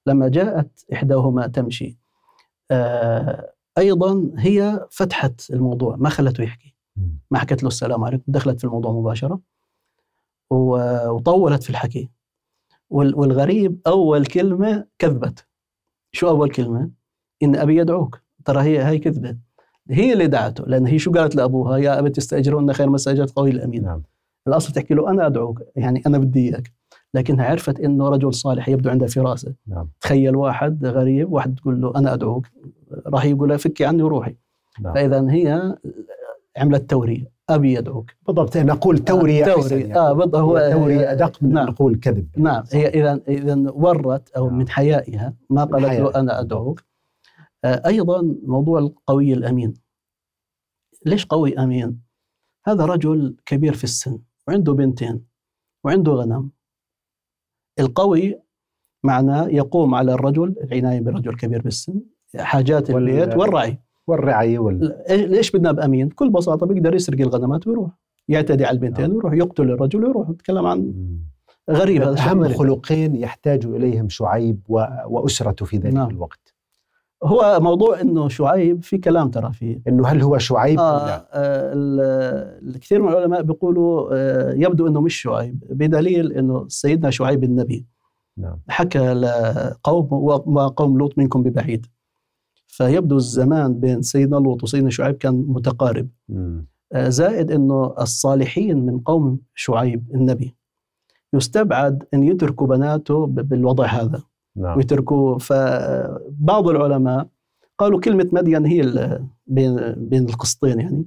لما 0.07 0.27
جاءت 0.27 0.85
إحداهما 0.93 1.47
تمشي 1.47 1.85
آه 1.85 2.04
أيضا 3.77 4.31
هي 4.38 4.88
فتحت 4.91 5.50
الموضوع 5.51 5.95
ما 5.95 6.10
خلته 6.10 6.43
يحكي. 6.43 6.75
ما 7.31 7.39
حكت 7.39 7.63
له 7.63 7.67
السلام 7.67 8.03
عليكم 8.03 8.24
دخلت 8.27 8.60
في 8.60 8.63
الموضوع 8.63 8.91
مباشرة 8.91 9.39
وطولت 10.50 11.63
في 11.63 11.69
الحكي. 11.69 12.10
وال- 12.89 13.15
والغريب 13.15 13.79
أول 13.88 14.25
كلمة 14.25 14.86
كذبت. 15.00 15.45
شو 16.12 16.29
أول 16.29 16.50
كلمة؟ 16.50 16.89
إن 17.43 17.55
أبي 17.55 17.77
يدعوك. 17.77 18.22
ترى 18.45 18.62
هي 18.62 18.84
هي 18.86 18.98
كذبه 19.00 19.38
هي 19.89 20.13
اللي 20.13 20.27
دعته 20.27 20.63
لأن 20.65 20.88
هي 20.88 21.00
شو 21.00 21.12
قالت 21.12 21.36
لأبوها؟ 21.36 21.77
يا 21.77 22.00
أبت 22.00 22.17
استاجرون 22.17 22.74
خير 22.74 22.89
ما 22.89 22.95
استأجرت 22.95 23.31
قوي 23.31 23.50
الأمين. 23.50 23.84
نعم. 23.84 24.03
الأصل 24.48 24.74
تحكي 24.74 24.93
له 24.93 25.10
أنا 25.10 25.27
أدعوك 25.27 25.62
يعني 25.75 26.03
أنا 26.07 26.17
بدي 26.17 26.50
إياك. 26.50 26.74
لكنها 27.15 27.45
عرفت 27.45 27.79
إنه 27.79 28.09
رجل 28.09 28.33
صالح 28.33 28.70
يبدو 28.70 28.89
عنده 28.89 29.07
فراسه 29.07 29.53
نعم 29.68 29.87
تخيل 30.01 30.35
واحد 30.35 30.85
غريب 30.85 31.31
واحد 31.31 31.55
تقول 31.55 31.81
له 31.81 31.94
أنا 31.96 32.13
أدعوك 32.13 32.48
راح 33.07 33.25
يقول 33.25 33.50
لها 33.50 33.57
فكي 33.57 33.85
عني 33.85 34.03
وروحي 34.03 34.35
نعم 34.81 34.94
فإذا 34.94 35.31
هي 35.31 35.75
عملت 36.57 36.89
توريه 36.89 37.35
أبي 37.50 37.74
يدعوك 37.74 38.11
بالضبط 38.27 38.57
نقول 38.57 38.98
تورية 38.98 39.46
آه، 39.46 39.55
أحسن 39.55 39.70
توري 39.70 39.81
يعني. 39.81 39.96
آه 39.96 40.13
بالضبط 40.13 40.35
هو 40.35 40.57
هي 40.57 40.74
تورية 40.74 41.11
أدق 41.11 41.44
من 41.44 41.53
نعم. 41.53 41.68
نقول 41.68 42.00
كذب 42.00 42.27
نعم 42.37 42.63
هي 42.74 42.87
اذا 42.87 43.22
اذا 43.27 43.72
ورت 43.72 44.29
أو 44.29 44.48
نعم. 44.48 44.57
من 44.57 44.70
حيائها 44.70 45.33
ما 45.50 45.63
قالت 45.63 45.85
له. 45.85 46.16
أنا 46.16 46.39
أدعوك 46.39 46.83
آه، 47.66 47.81
أيضا 47.85 48.35
موضوع 48.44 48.79
القوي 48.79 49.33
الأمين 49.33 49.74
ليش 51.05 51.25
قوي 51.25 51.57
أمين؟ 51.57 52.01
هذا 52.66 52.85
رجل 52.85 53.35
كبير 53.46 53.74
في 53.74 53.83
السن 53.83 54.20
وعنده 54.48 54.74
بنتين 54.74 55.25
وعنده 55.83 56.11
غنم 56.11 56.50
القوي 57.79 58.40
معناه 59.03 59.48
يقوم 59.48 59.96
على 59.96 60.14
الرجل 60.14 60.55
العنايه 60.64 61.00
بالرجل 61.00 61.35
كبير 61.35 61.61
بالسن 61.61 62.01
حاجات 62.38 62.90
البيت 62.90 63.38
والرعي 63.38 63.79
والرعاية 64.07 64.59
وال... 64.59 64.96
ليش 65.09 65.51
بدنا 65.51 65.72
بأمين؟ 65.72 66.07
بكل 66.07 66.29
بساطة 66.29 66.66
بيقدر 66.66 66.96
يسرق 66.96 67.20
الغنمات 67.22 67.68
ويروح 67.68 67.92
يعتدي 68.27 68.66
على 68.66 68.75
البنتين 68.75 69.05
نعم. 69.05 69.16
ويروح 69.16 69.33
يقتل 69.33 69.72
الرجل 69.72 70.05
ويروح 70.05 70.29
نتكلم 70.29 70.66
عن. 70.66 70.94
غريب 71.72 72.01
هذا 72.01 72.16
شيء 72.16 72.31
أهم 72.31 72.44
غريب. 72.44 72.57
خلقين 72.57 73.16
يحتاج 73.16 73.66
إليهم 73.66 74.09
شعيب 74.09 74.59
و... 74.70 74.85
وأسرته 75.07 75.66
في 75.66 75.77
ذلك 75.77 75.94
نعم. 75.94 76.09
الوقت 76.09 76.54
هو 77.25 77.59
موضوع 77.61 78.01
إنه 78.01 78.27
شعيب 78.27 78.83
في 78.83 78.98
كلام 78.98 79.29
ترى 79.29 79.53
فيه. 79.53 79.81
إنه 79.88 80.07
هل 80.07 80.22
هو 80.22 80.38
شعيب؟ 80.38 80.79
أو 80.79 80.85
آه 80.85 81.05
لا. 81.07 81.27
آه 81.33 81.74
ال- 81.74 82.75
الكثير 82.75 83.01
من 83.01 83.09
العلماء 83.09 83.42
بيقولوا 83.42 84.09
آه 84.14 84.53
يبدو 84.53 84.88
إنه 84.88 85.01
مش 85.01 85.22
شعيب 85.22 85.64
بدليل 85.70 86.33
إنه 86.33 86.66
سيدنا 86.68 87.09
شعيب 87.09 87.44
النبي. 87.44 87.85
نعم. 88.38 88.59
حكى 88.70 89.14
لقوم 89.14 90.07
وما 90.11 90.68
قوم 90.68 90.98
لوط 90.98 91.18
منكم 91.18 91.44
ببعيد. 91.44 91.85
فيبدو 92.68 93.16
الزمان 93.18 93.79
بين 93.79 94.01
سيدنا 94.01 94.35
لوط 94.35 94.64
وسيدنا 94.64 94.90
شعيب 94.90 95.16
كان 95.16 95.46
متقارب. 95.48 96.07
آه، 96.94 97.09
زائد 97.09 97.51
إنه 97.51 97.94
الصالحين 98.01 98.85
من 98.85 99.00
قوم 99.00 99.40
شعيب 99.55 100.11
النبي. 100.14 100.55
يستبعد 101.33 102.03
إن 102.14 102.24
يتركوا 102.24 102.68
بناته 102.68 103.25
بالوضع 103.25 103.85
هذا. 103.85 104.22
نعم 104.55 104.77
ويتركوا 104.77 105.37
فبعض 105.39 106.68
العلماء 106.70 107.27
قالوا 107.77 108.00
كلمة 108.00 108.29
مدين 108.31 108.65
هي 108.65 108.81
بين 109.48 109.94
بين 109.98 110.29
القسطين 110.29 110.79
يعني 110.79 111.05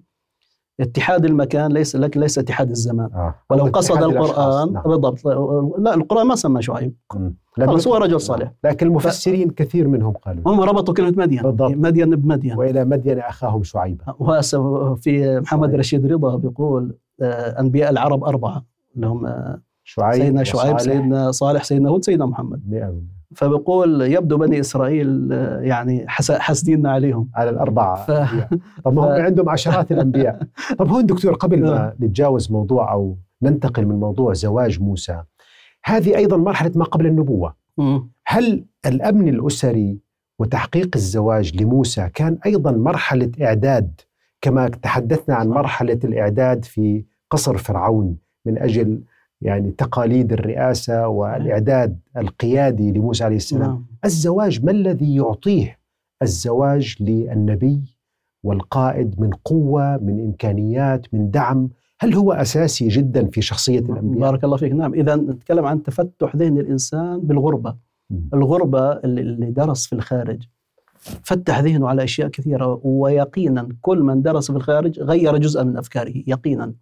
اتحاد 0.81 1.25
المكان 1.25 1.73
ليس 1.73 1.97
لكن 1.97 2.21
ليس 2.21 2.39
اتحاد 2.39 2.71
الزمان 2.71 3.11
آه. 3.15 3.35
ولو 3.51 3.65
قصد. 3.65 4.03
القرآن 4.03 4.73
نعم. 4.73 4.83
بالضبط 4.83 5.25
لا 5.79 5.95
القرآن 5.95 6.27
ما 6.27 6.35
سمى 6.35 6.63
شعيب 6.63 6.95
خلاص 7.53 7.89
هو. 7.89 7.97
رجل 7.97 8.21
صالح 8.21 8.53
لكن 8.65 8.87
المفسرين 8.87 9.51
كثير 9.51 9.89
منهم 9.89 10.13
قالوا 10.13 10.43
هم 10.47 10.61
ربطوا 10.61 10.95
كلمة 10.95 11.15
مدين 11.17 11.43
بالضبط. 11.43 11.71
مدين 11.71 12.17
بمدين 12.17 12.59
وإلى 12.59 12.85
مدين 12.85 13.19
أخاهم 13.19 13.63
شعيبا 13.63 14.05
وهسه 14.19 14.95
في 14.95 15.41
محمد 15.41 15.69
صحيح. 15.69 15.79
رشيد 15.79 16.07
رضا 16.13 16.37
بيقول 16.37 16.97
آه، 17.23 17.61
أنبياء 17.61 17.91
العرب 17.91 18.25
أربعة 18.25 18.65
اللي 18.97 19.07
هم 19.07 19.27
آه، 19.27 19.61
شعيب 19.85 20.23
سيدنا 20.23 20.45
شعيب. 20.45 20.79
سيدنا 20.79 21.31
صالح 21.31 21.65
سيدنا 21.65 21.89
هود 21.91 22.05
سيدنا 22.05 22.27
محمد 22.27 22.63
مئة 22.69 22.87
بالمئة. 22.87 23.18
فبقول 23.37 24.01
يبدو 24.03 24.37
بني 24.37 24.61
إسرائيل 24.61 25.33
آه، 25.33 25.61
يعني 25.61 26.05
حاسديننا 26.09 26.91
عليهم 26.93 27.31
على 27.35 27.51
الأربعة 27.51 27.95
ف-. 28.05 28.11
طب 28.85 28.93
ما 28.95 29.03
هم 29.03 29.09
ف- 29.09 29.21
عندهم 29.21 29.49
عشرات 29.49 29.93
الأنبياء 29.93 30.43
طب 30.79 30.89
هون 30.89 31.07
دكتور 31.07 31.35
قبل 31.35 31.61
ما 31.63 31.71
نعم. 31.75 31.93
نتجاوز 32.01 32.53
موضوع 32.53 32.93
أو 32.93 33.17
ننتقل 33.43 33.87
من 33.87 33.95
موضوع 34.01 34.33
زواج 34.33 34.81
موسى 34.83 35.23
هذه 35.85 36.17
أيضا 36.17 36.37
مرحلة 36.37 36.73
ما 36.75 36.85
قبل 36.85 37.07
النبوة 37.07 37.55
مم. 37.79 38.11
هل 38.27 38.65
الأمن 38.87 39.29
الأسري 39.29 39.99
وتحقيق 40.39 40.91
الزواج 40.95 41.63
لموسى 41.63 42.09
كان 42.15 42.39
أيضا 42.47 42.73
مرحلة 42.73 43.31
إعداد 43.43 44.01
كما 44.41 44.69
تحدثنا 44.69 45.35
عن 45.35 45.49
صح. 45.51 45.55
مرحلة 45.57 45.99
الإعداد 46.05 46.65
في 46.65 47.05
قصر 47.31 47.57
فرعون 47.57 48.17
من 48.47 48.59
أجل 48.59 49.03
يعني 49.43 49.71
تقاليد 49.71 50.33
الرئاسة 50.33 51.09
والإعداد 51.09 51.99
القيادي 52.17 52.93
لموسى 52.93 53.25
عليه 53.25 53.37
السلام. 53.37 53.63
نعم. 53.63 53.87
الزواج 54.05 54.65
ما 54.65 54.71
الذي 54.71 55.17
يعطيه؟ 55.17 55.79
الزواج 56.23 56.97
للنبي 57.01 57.81
والقائد 58.45 59.21
من 59.21 59.31
قوة 59.31 59.97
من 59.97 60.21
إمكانيات 60.25 61.15
من 61.15 61.31
دعم. 61.31 61.69
هل 62.01 62.15
هو 62.15 62.33
أساسي 62.33 62.89
جدا 62.89 63.27
في 63.27 63.43
شخصية 63.43 63.79
الأنبياء؟ 63.79 64.21
بارك 64.21 64.45
الله 64.45 64.57
فيك. 64.57 64.73
نعم. 64.73 64.95
إذا 64.95 65.17
نتكلم 65.17 65.65
عن 65.65 65.83
تفتح 65.83 66.37
ذهن 66.37 66.59
الإنسان 66.59 67.21
بالغربة. 67.21 67.77
الغربة 68.35 68.93
اللي 68.93 69.21
اللي 69.21 69.51
درس 69.51 69.87
في 69.87 69.93
الخارج. 69.93 70.43
فتح 71.23 71.61
ذهنه 71.61 71.89
على 71.89 72.05
أشياء 72.05 72.29
كثيرة 72.29 72.81
ويقينا 72.85 73.69
كل 73.81 74.03
من 74.03 74.23
درس 74.23 74.51
في 74.51 74.57
الخارج 74.57 75.01
غير 75.01 75.37
جزءا 75.37 75.63
من 75.63 75.77
أفكاره 75.77 76.23
يقينا. 76.27 76.73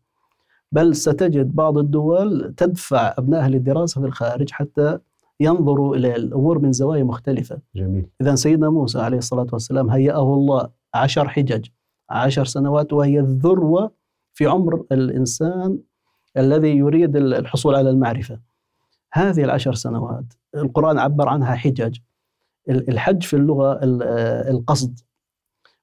بل 0.72 0.96
ستجد 0.96 1.54
بعض 1.54 1.78
الدول 1.78 2.54
تدفع 2.56 3.14
أبنائها 3.18 3.48
للدراسة 3.48 4.00
في 4.00 4.06
الخارج 4.06 4.50
حتى 4.50 4.98
ينظروا 5.40 5.96
إلى 5.96 6.16
الأمور 6.16 6.58
من 6.58 6.72
زوايا 6.72 7.04
مختلفة. 7.04 7.58
جميل. 7.76 8.06
إذا 8.20 8.34
سيدنا 8.34 8.70
موسى 8.70 8.98
عليه 8.98 9.18
الصلاة 9.18 9.46
والسلام 9.52 9.90
هيأه 9.90 10.34
الله 10.34 10.68
عشر 10.94 11.28
حجج 11.28 11.66
عشر 12.10 12.44
سنوات 12.44 12.92
وهي 12.92 13.20
الذروة 13.20 13.90
في 14.34 14.46
عمر 14.46 14.84
الإنسان 14.92 15.78
الذي 16.36 16.76
يريد 16.76 17.16
الحصول 17.16 17.74
على 17.74 17.90
المعرفة. 17.90 18.40
هذه 19.12 19.44
العشر 19.44 19.74
سنوات 19.74 20.24
القرآن 20.54 20.98
عبر 20.98 21.28
عنها 21.28 21.54
حجج 21.54 21.98
الحج 22.68 23.22
في 23.22 23.36
اللغة 23.36 23.80
القصد. 24.50 25.00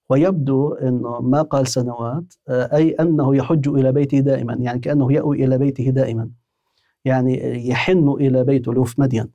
ويبدو 0.09 0.73
أنه 0.73 1.21
ما 1.21 1.41
قال 1.41 1.67
سنوات 1.67 2.33
أي 2.49 2.91
أنه 2.91 3.35
يحج 3.35 3.67
إلى 3.67 3.91
بيته 3.91 4.19
دائما 4.19 4.53
يعني 4.53 4.79
كأنه 4.79 5.13
يأوي 5.13 5.45
إلى 5.45 5.57
بيته 5.57 5.89
دائما 5.89 6.29
يعني 7.05 7.67
يحن 7.69 8.09
إلى 8.09 8.43
بيته 8.43 8.71
اللي 8.71 8.85
في 8.85 9.01
مدين. 9.01 9.29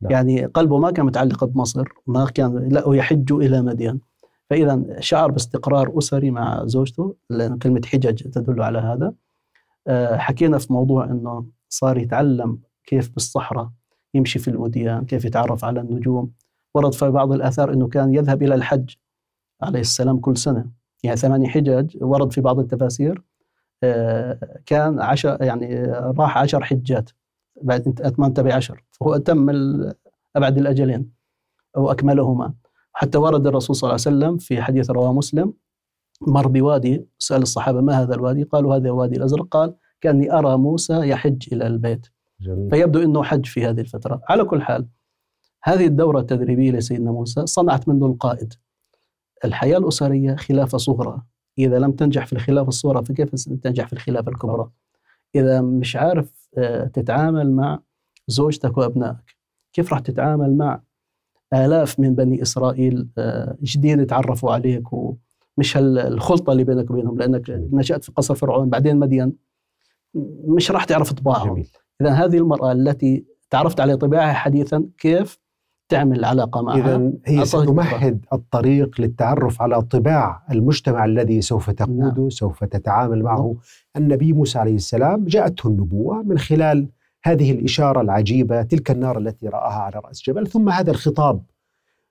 نعم. 0.00 0.12
يعني 0.12 0.44
قلبه 0.44 0.78
ما 0.78 0.90
كان 0.90 1.06
متعلق 1.06 1.44
بمصر 1.44 1.88
ما 2.06 2.24
كان 2.24 2.68
لا 2.68 2.94
يحج 2.94 3.32
إلى 3.32 3.62
مدين. 3.62 4.00
فإذا 4.50 4.82
شعر 5.00 5.30
باستقرار 5.30 5.98
أسري 5.98 6.30
مع 6.30 6.66
زوجته 6.66 7.14
لأن 7.30 7.58
كلمة 7.58 7.80
حجج 7.86 8.30
تدل 8.30 8.62
على 8.62 8.78
هذا. 8.78 9.12
آه، 9.86 10.16
حكينا 10.16 10.58
في 10.58 10.72
موضوع 10.72 11.04
أنه 11.04 11.46
صار 11.68 11.98
يتعلم 11.98 12.58
كيف 12.84 13.14
بالصحراء 13.14 13.70
يمشي 14.14 14.38
في 14.38 14.48
الوديان 14.48 15.04
كيف 15.04 15.24
يتعرف 15.24 15.64
على 15.64 15.80
النجوم. 15.80 16.30
ورد 16.74 16.94
في 16.94 17.10
بعض 17.10 17.32
الآثار 17.32 17.72
أنه 17.72 17.88
كان 17.88 18.14
يذهب 18.14 18.42
إلى 18.42 18.54
الحج 18.54 18.94
عليه 19.62 19.80
السلام 19.80 20.18
كل 20.18 20.36
سنة. 20.36 20.70
يعني 21.04 21.16
ثمانية 21.16 21.48
حجج 21.48 21.96
ورد 22.00 22.32
في 22.32 22.40
بعض 22.40 22.58
التفاسير 22.58 23.22
آه، 23.84 24.60
كان 24.66 25.00
عشر 25.00 25.38
يعني 25.40 25.84
راح 25.92 26.38
عشر 26.38 26.64
حجات. 26.64 27.10
بعد 27.62 28.00
أتممت 28.00 28.40
بعشر 28.40 28.84
فهو 28.90 29.14
أتم 29.14 29.50
أبعد 30.36 30.58
الأجلين 30.58 31.10
أو 31.76 31.90
أكملهما. 31.90 32.54
حتى 32.92 33.18
ورد 33.18 33.46
الرسول 33.46 33.76
صلى 33.76 33.88
الله 33.88 34.00
عليه 34.06 34.16
وسلم 34.16 34.38
في 34.38 34.62
حديث 34.62 34.90
رواه 34.90 35.12
مسلم 35.12 35.54
مر 36.20 36.48
بوادي 36.48 37.06
سأل 37.18 37.42
الصحابة 37.42 37.80
ما 37.80 38.02
هذا 38.02 38.14
الوادي؟ 38.14 38.42
قالوا 38.42 38.76
هذا 38.76 38.90
وادي 38.90 39.16
الأزرق. 39.16 39.46
قال 39.46 39.74
كأني 40.00 40.32
أرى 40.32 40.56
موسى 40.56 41.08
يحج 41.08 41.42
إلى 41.52 41.66
البيت. 41.66 42.06
جميل. 42.40 42.70
فيبدو 42.70 43.02
أنه 43.02 43.22
حج 43.22 43.46
في 43.46 43.66
هذه 43.66 43.80
الفترة. 43.80 44.22
على 44.28 44.44
كل 44.44 44.62
حال 44.62 44.88
هذه 45.64 45.86
الدورة 45.86 46.20
التدريبية 46.20 46.70
لسيدنا 46.70 47.10
موسى 47.10 47.46
صنعت 47.46 47.88
منه 47.88 48.06
القائد. 48.06 48.54
الحياة 49.44 49.78
الأسرية 49.78 50.34
خلافة 50.34 50.78
صغرى. 50.78 51.22
إذا 51.58 51.78
لم 51.78 51.92
تنجح 51.92 52.26
في 52.26 52.32
الخلافة 52.32 52.68
الصغرى 52.68 53.04
فكيف 53.04 53.48
تنجح 53.48 53.86
في 53.86 53.92
الخلافة 53.92 54.30
الكبرى؟ 54.30 54.70
إذا 55.34 55.60
مش 55.60 55.96
عارف 55.96 56.48
آه، 56.58 56.84
تتعامل 56.84 57.52
مع 57.52 57.80
زوجتك 58.28 58.78
وأبنائك 58.78 59.36
كيف 59.72 59.92
راح 59.92 60.00
تتعامل 60.00 60.56
مع 60.56 60.80
آلاف 61.52 62.00
من 62.00 62.14
بني 62.14 62.42
إسرائيل 62.42 63.08
آه، 63.18 63.56
جديد 63.62 64.00
يتعرفوا 64.00 64.52
عليك 64.52 64.92
ومش 64.92 65.76
الخلطة 65.76 66.52
اللي 66.52 66.64
بينك 66.64 66.90
وبينهم؟ 66.90 67.18
لأنك 67.18 67.50
نشأت 67.72 68.04
في 68.04 68.12
قصر 68.12 68.34
فرعون 68.34 68.70
بعدين 68.70 68.96
مدين. 68.96 69.32
مش 70.44 70.70
راح 70.70 70.84
تعرف 70.84 71.12
طباعهم. 71.12 71.64
إذا 72.00 72.10
هذه 72.10 72.38
المرأة 72.38 72.72
التي 72.72 73.24
تعرفت 73.50 73.80
على 73.80 73.96
طباعها 73.96 74.32
حديثا 74.32 74.88
كيف 74.98 75.38
تعمل 75.92 76.24
علاقة 76.24 76.62
معها. 76.62 76.76
إذا 76.76 77.12
هي 77.26 77.44
ستمهد 77.44 78.24
الطريق 78.32 79.00
للتعرف 79.00 79.62
على 79.62 79.82
طباع 79.82 80.42
المجتمع 80.50 81.04
الذي 81.04 81.40
سوف 81.40 81.70
تقوده 81.70 82.22
نعم. 82.22 82.30
سوف 82.30 82.64
تتعامل 82.64 83.22
معه. 83.22 83.46
نعم. 83.46 83.54
النبي 83.96 84.32
موسى 84.32 84.58
عليه 84.58 84.74
السلام 84.74 85.24
جاءته 85.24 85.68
النبوة 85.68 86.22
من 86.22 86.38
خلال 86.38 86.88
هذه 87.24 87.52
الإشارة 87.52 88.00
العجيبة 88.00 88.62
تلك 88.62 88.90
النار 88.90 89.18
التي 89.18 89.48
رآها 89.48 89.80
على 89.82 90.00
رأس 90.04 90.22
جبل 90.22 90.46
ثم 90.46 90.68
هذا 90.68 90.90
الخطاب. 90.90 91.42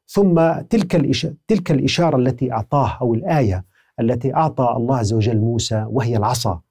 ثم 0.08 0.52
تلك 0.70 0.96
الإشارة, 0.96 1.34
تلك 1.48 1.72
الإشارة 1.72 2.18
التي 2.18 2.52
أعطاه 2.52 2.98
أو 3.02 3.14
الآية 3.14 3.66
التي 4.00 4.36
أعطى 4.36 4.74
الله 4.78 4.98
عز 4.98 5.14
وجل 5.14 5.38
موسى 5.38 5.86
وهي 5.90 6.18
العصا. 6.18 6.62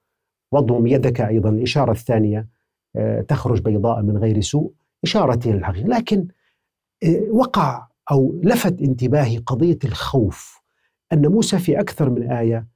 واضم 0.53 0.87
يدك 0.87 1.21
أيضا. 1.21 1.51
الإشارة 1.51 1.91
الثانية 1.93 2.49
آه، 2.97 3.21
تخرج 3.21 3.61
بيضاء 3.61 4.03
من 4.03 4.19
غير 4.19 4.41
سوء. 4.41 4.73
إشارة 5.05 5.49
للحقيقة 5.49 5.89
لكن 5.89 6.19
آه، 6.19 6.40
وقع 7.31 7.87
أو 8.11 8.41
لفت 8.43 8.83
انتباهي 8.83 9.39
قضية 9.39 9.79
الخوف 9.85 10.61
أن 11.13 11.27
موسى 11.27 11.59
في 11.59 11.81
أكثر 11.81 12.11
من 12.11 12.31
آية 12.31 12.67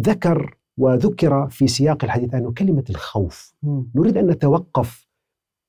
ذكر 0.00 0.56
وذكر 0.78 1.48
في 1.50 1.66
سياق 1.66 2.04
الحديث 2.04 2.34
عنه 2.34 2.52
كلمة 2.52 2.84
الخوف. 2.90 3.54
نريد 3.94 4.16
أن 4.16 4.26
نتوقف. 4.26 5.06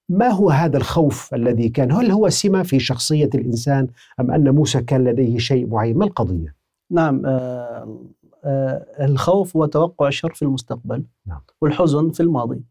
ما 0.09 0.27
هو 0.27 0.49
هذا 0.49 0.77
الخوف 0.77 1.33
الذي 1.33 1.69
كان؟ 1.69 1.91
هل 1.91 2.11
هو 2.11 2.29
سمة 2.29 2.63
في 2.63 2.79
شخصية 2.79 3.29
الإنسان 3.35 3.87
أم 4.19 4.31
أن 4.31 4.49
موسى 4.49 4.81
كان 4.81 5.03
لديه 5.03 5.37
شيء 5.37 5.67
معين؟ 5.67 5.97
ما 5.97 6.05
القضية؟ 6.05 6.55
نعم 6.91 7.25
آه 7.25 7.99
آه 8.43 8.85
الخوف 8.99 9.57
هو 9.57 9.65
توقع 9.65 10.07
الشر 10.07 10.33
في 10.33 10.41
المستقبل 10.41 11.03
نعم. 11.25 11.41
والحزن 11.61 12.11
في 12.11 12.19
الماضي. 12.19 12.63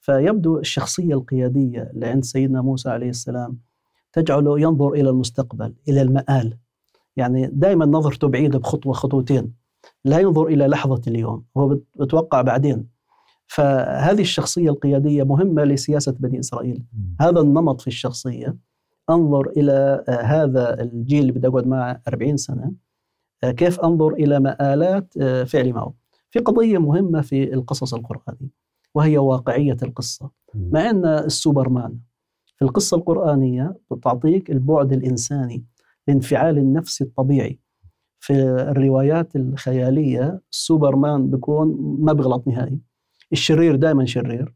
فيبدو 0.00 0.58
الشخصية 0.58 1.14
القيادية 1.14 1.82
اللي 1.82 2.06
عند 2.06 2.24
سيدنا 2.24 2.60
موسى 2.62 2.90
عليه 2.90 3.10
السلام 3.10 3.58
تجعله 4.20 4.60
ينظر 4.60 4.92
إلى 4.92 5.10
المستقبل 5.10 5.74
إلى 5.88 6.02
المآل. 6.02 6.58
يعني 7.16 7.46
دائما 7.52 7.86
نظرته 7.86 8.28
بعيدة 8.28 8.58
بخطوة 8.58 8.92
خطوتين 8.92 9.54
لا 10.04 10.18
ينظر 10.18 10.46
إلى 10.46 10.66
لحظة 10.66 11.02
اليوم 11.06 11.44
هو 11.56 11.78
بتوقع 12.00 12.42
بعدين. 12.42 12.88
فهذه 13.46 14.20
الشخصية 14.20 14.70
القيادية 14.70 15.22
مهمة 15.22 15.64
لسياسة 15.64 16.12
بني 16.12 16.40
إسرائيل. 16.40 16.84
هذا 17.20 17.40
النمط 17.40 17.80
في 17.80 17.86
الشخصية. 17.86 18.56
أنظر 19.10 19.48
إلى 19.56 20.04
آه، 20.08 20.22
هذا 20.22 20.80
الجيل 20.80 21.20
اللي 21.20 21.32
بدي 21.32 21.48
أقعد 21.48 21.66
معه 21.66 22.02
40 22.08 22.36
سنة. 22.36 22.72
آه، 23.44 23.50
كيف 23.50 23.80
أنظر 23.80 24.12
إلى 24.12 24.40
مآلات 24.40 25.14
آه، 25.20 25.44
فعلي 25.44 25.72
معه. 25.72 25.94
في 26.30 26.38
قضية 26.38 26.78
مهمة 26.78 27.20
في 27.20 27.54
القصص 27.54 27.94
القرآني 27.94 28.50
وهي 28.94 29.18
واقعية 29.18 29.76
القصة. 29.82 30.30
مع 30.54 30.90
أن 30.90 31.06
السوبرمان 31.06 31.98
في 32.58 32.64
القصة 32.64 32.96
القرآنية 32.96 33.76
تعطيك 34.02 34.50
البعد 34.50 34.92
الإنساني 34.92 35.64
الانفعال 36.08 36.58
النفسي 36.58 37.04
الطبيعي. 37.04 37.58
في 38.20 38.32
الروايات 38.42 39.36
الخيالية 39.36 40.40
سوبرمان 40.50 41.30
بيكون 41.30 41.96
ما 42.00 42.12
بيغلط 42.12 42.48
نهائي. 42.48 42.80
الشرير 43.32 43.76
دائما 43.76 44.06
شرير 44.06 44.54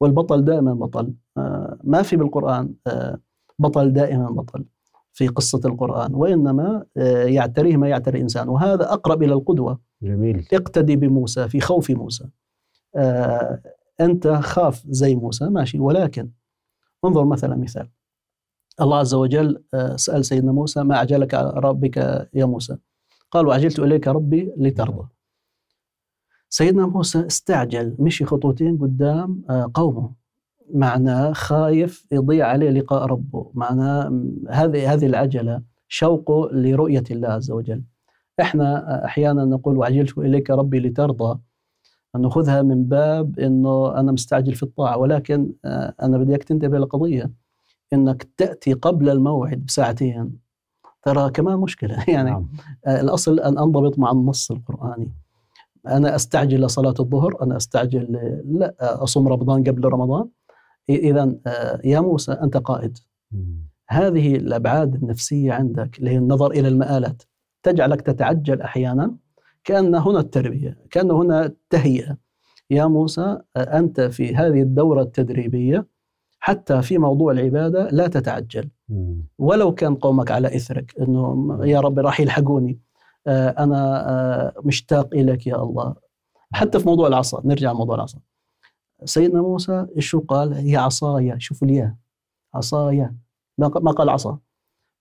والبطل 0.00 0.44
دائما 0.44 0.74
بطل. 0.74 1.14
آه، 1.36 1.78
ما 1.84 2.02
في 2.02 2.16
بالقرآن 2.16 2.74
آه، 2.86 3.18
بطل 3.58 3.92
دائما 3.92 4.30
بطل 4.30 4.64
في 5.12 5.28
قصة 5.28 5.60
القرآن 5.64 6.14
وإنما 6.14 6.84
آه، 6.96 7.24
يعتريه 7.24 7.76
ما 7.76 7.88
يعتري 7.88 8.16
الإنسان. 8.16 8.48
وهذا 8.48 8.92
أقرب 8.92 9.22
إلى 9.22 9.32
القدوة. 9.32 9.80
جميل. 10.02 10.48
اقتدي 10.52 10.96
بموسى 10.96 11.48
في 11.48 11.60
خوف 11.60 11.90
موسى. 11.90 12.24
أنت 14.00 14.28
خاف 14.28 14.84
زي 14.86 15.16
موسى 15.16 15.44
ماشي 15.44 15.78
ولكن 15.78 16.30
انظر 17.04 17.24
مثلا 17.24 17.56
مثال. 17.56 17.88
الله 18.80 18.98
عز 18.98 19.14
وجل 19.14 19.62
سأل 19.96 20.24
سيدنا 20.24 20.52
موسى 20.52 20.82
ما 20.82 20.96
أعجلك 20.96 21.34
ربك 21.34 21.96
يا 22.34 22.44
موسى؟ 22.44 22.76
قال 23.30 23.46
وعجلت 23.46 23.78
إليك 23.78 24.08
ربي 24.08 24.52
لترضى. 24.56 25.08
سيدنا 26.48 26.86
موسى 26.86 27.26
استعجل 27.26 27.96
مشي 27.98 28.24
خطوتين 28.24 28.78
قدام 28.78 29.42
آه، 29.50 29.70
قومه. 29.74 30.12
معناه 30.74 31.32
خايف 31.32 32.06
يضيع 32.12 32.46
عليه 32.46 32.70
لقاء 32.70 33.04
ربه. 33.06 33.50
معناه 33.54 34.24
هذه 34.48 34.92
هذه 34.92 35.06
العجلة 35.06 35.62
شوقه 35.88 36.48
لرؤية 36.52 37.04
الله 37.10 37.28
عز 37.28 37.50
وجل. 37.50 37.82
إحنا 38.40 39.04
أحيانا 39.04 39.44
نقول 39.44 39.76
وعجلت 39.78 40.18
إليك 40.18 40.50
ربي 40.50 40.80
لترضى. 40.80 41.40
نأخذها 42.16 42.62
من 42.62 42.84
باب 42.84 43.38
إنه 43.38 44.00
أنا 44.00 44.12
مستعجل 44.12 44.54
في 44.54 44.62
الطاعة 44.62 44.96
ولكن 44.98 45.52
آه، 45.64 45.94
أنا 46.02 46.18
بدي 46.18 46.30
اياك 46.30 46.44
تنتبه 46.44 46.78
لقضيه 46.78 47.30
إنك 47.92 48.28
تأتي 48.36 48.72
قبل 48.72 49.10
الموعد 49.10 49.66
بساعتين 49.66 50.38
ترى 51.02 51.30
كمان 51.30 51.58
مشكلة. 51.58 52.04
يعني 52.08 52.30
نعم. 52.30 52.48
آه، 52.86 53.00
الأصل 53.00 53.40
أن 53.40 53.58
أنضبط 53.58 53.98
مع 53.98 54.10
النص 54.10 54.50
القرآني. 54.50 55.12
أنا 55.86 56.14
أستعجل 56.14 56.60
لصلاة 56.60 56.94
الظهر 57.00 57.42
أنا 57.42 57.56
أستعجل 57.56 58.12
لا 58.44 58.74
أصوم 58.80 59.28
رمضان 59.28 59.64
قبل 59.64 59.84
رمضان. 59.84 60.28
اذا 60.88 61.34
آه، 61.46 61.80
يا 61.84 62.00
موسى 62.00 62.32
أنت 62.32 62.56
قائد. 62.56 62.98
هذه 63.88 64.36
الأبعاد 64.36 64.94
النفسية 64.94 65.52
عندك 65.52 65.98
اللي 65.98 66.10
هي 66.10 66.18
النظر 66.18 66.50
إلى 66.50 66.68
المآلات 66.68 67.22
تجعلك 67.62 68.00
تتعجل 68.00 68.62
أحيانا. 68.62 69.16
كأن 69.64 69.94
هنا 69.94 70.20
التربية 70.20 70.78
كأن 70.90 71.10
هنا 71.10 71.44
التهيئة. 71.44 72.16
يا 72.70 72.86
موسى 72.86 73.38
أنت 73.56 74.00
في 74.00 74.36
هذه 74.36 74.62
الدورة 74.62 75.02
التدريبية 75.02 75.86
حتى 76.40 76.82
في 76.82 76.98
موضوع 76.98 77.32
العبادة 77.32 77.88
لا 77.92 78.08
تتعجل. 78.08 78.68
ولو 79.38 79.74
كان 79.74 79.94
قومك 79.94 80.30
على 80.30 80.56
إثرك 80.56 80.94
إنه 81.00 81.58
يا 81.62 81.80
رب 81.80 81.98
راح 81.98 82.20
يلحقوني 82.20 82.80
آه، 83.26 83.48
أنا 83.48 84.10
آه، 84.10 84.54
مشتاق 84.64 85.14
إليك 85.14 85.46
يا 85.46 85.62
الله. 85.62 85.94
حتى 86.52 86.78
في 86.78 86.86
موضوع 86.86 87.06
العصا 87.06 87.42
نرجع 87.44 87.72
لموضوع 87.72 87.94
العصا. 87.94 88.18
سيدنا 89.04 89.42
موسى 89.42 89.86
شو 89.98 90.20
قال؟ 90.20 90.54
هي 90.54 90.76
عصايا 90.76 91.36
شوفوا 91.38 91.68
الياء 91.68 91.94
عصايا. 92.54 93.14
ما 93.58 93.68
قال 93.68 94.08
عصا؟ 94.08 94.38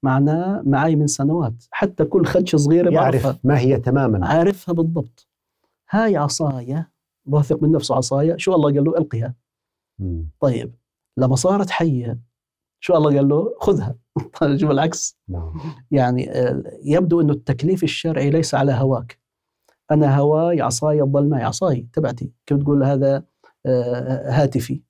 معناه 0.07 0.63
معي 0.65 0.95
من 0.95 1.07
سنوات 1.07 1.63
حتى 1.71 2.05
كل 2.05 2.25
خدش 2.25 2.55
صغيرة 2.55 2.89
يعرف 2.89 3.45
ما 3.45 3.59
هي 3.59 3.77
تماما. 3.79 4.27
عارفها 4.27 4.73
بالضبط. 4.73 5.27
هاي 5.89 6.17
عصايا 6.17 6.87
واثق 7.25 7.63
من 7.63 7.71
نفسه 7.71 7.95
عصايا 7.95 8.37
شو 8.37 8.55
الله 8.55 8.73
قال 8.73 8.83
له؟ 8.83 8.97
ألقيها. 8.97 9.35
طيب 10.39 10.75
لما 11.17 11.35
صارت 11.35 11.69
حية 11.69 12.19
شو 12.79 12.95
الله 12.95 13.15
قال 13.15 13.27
له؟ 13.27 13.55
خذها. 13.59 13.95
شوف 14.59 14.71
العكس. 14.71 15.17
نعم. 15.29 15.53
يعني 15.91 16.31
آه، 16.31 16.63
يبدو 16.83 17.21
إنه 17.21 17.33
التكليف 17.33 17.83
الشرعي 17.83 18.29
ليس 18.29 18.55
على 18.55 18.71
هواك. 18.71 19.19
أنا 19.91 20.17
هواي 20.17 20.61
عصاي 20.61 20.99
تظل 20.99 21.29
معي. 21.29 21.43
عصاي 21.43 21.87
تبعتي. 21.93 22.31
كيف 22.45 22.57
تقول 22.57 22.83
هذا؟ 22.83 23.23
آه، 23.65 24.31
هاتفي. 24.31 24.81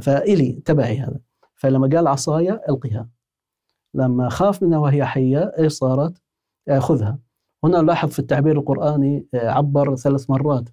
فإلي 0.00 0.52
تبعي 0.52 0.98
هذا. 0.98 1.20
فلما 1.54 1.88
قال 1.96 2.06
عصاي 2.08 2.50
القها 2.68 3.08
لما 3.94 4.28
خاف 4.28 4.62
منها 4.62 4.78
وهي 4.78 5.04
حية 5.04 5.52
إيش 5.58 5.72
صارت؟ 5.72 6.22
آه، 6.68 6.78
خذها. 6.78 7.18
هنا 7.64 7.80
نلاحظ 7.80 8.08
في 8.08 8.18
التعبير 8.18 8.58
القرآني 8.58 9.26
آه، 9.34 9.48
عبر 9.50 9.96
ثلاث 9.96 10.30
مرات. 10.30 10.68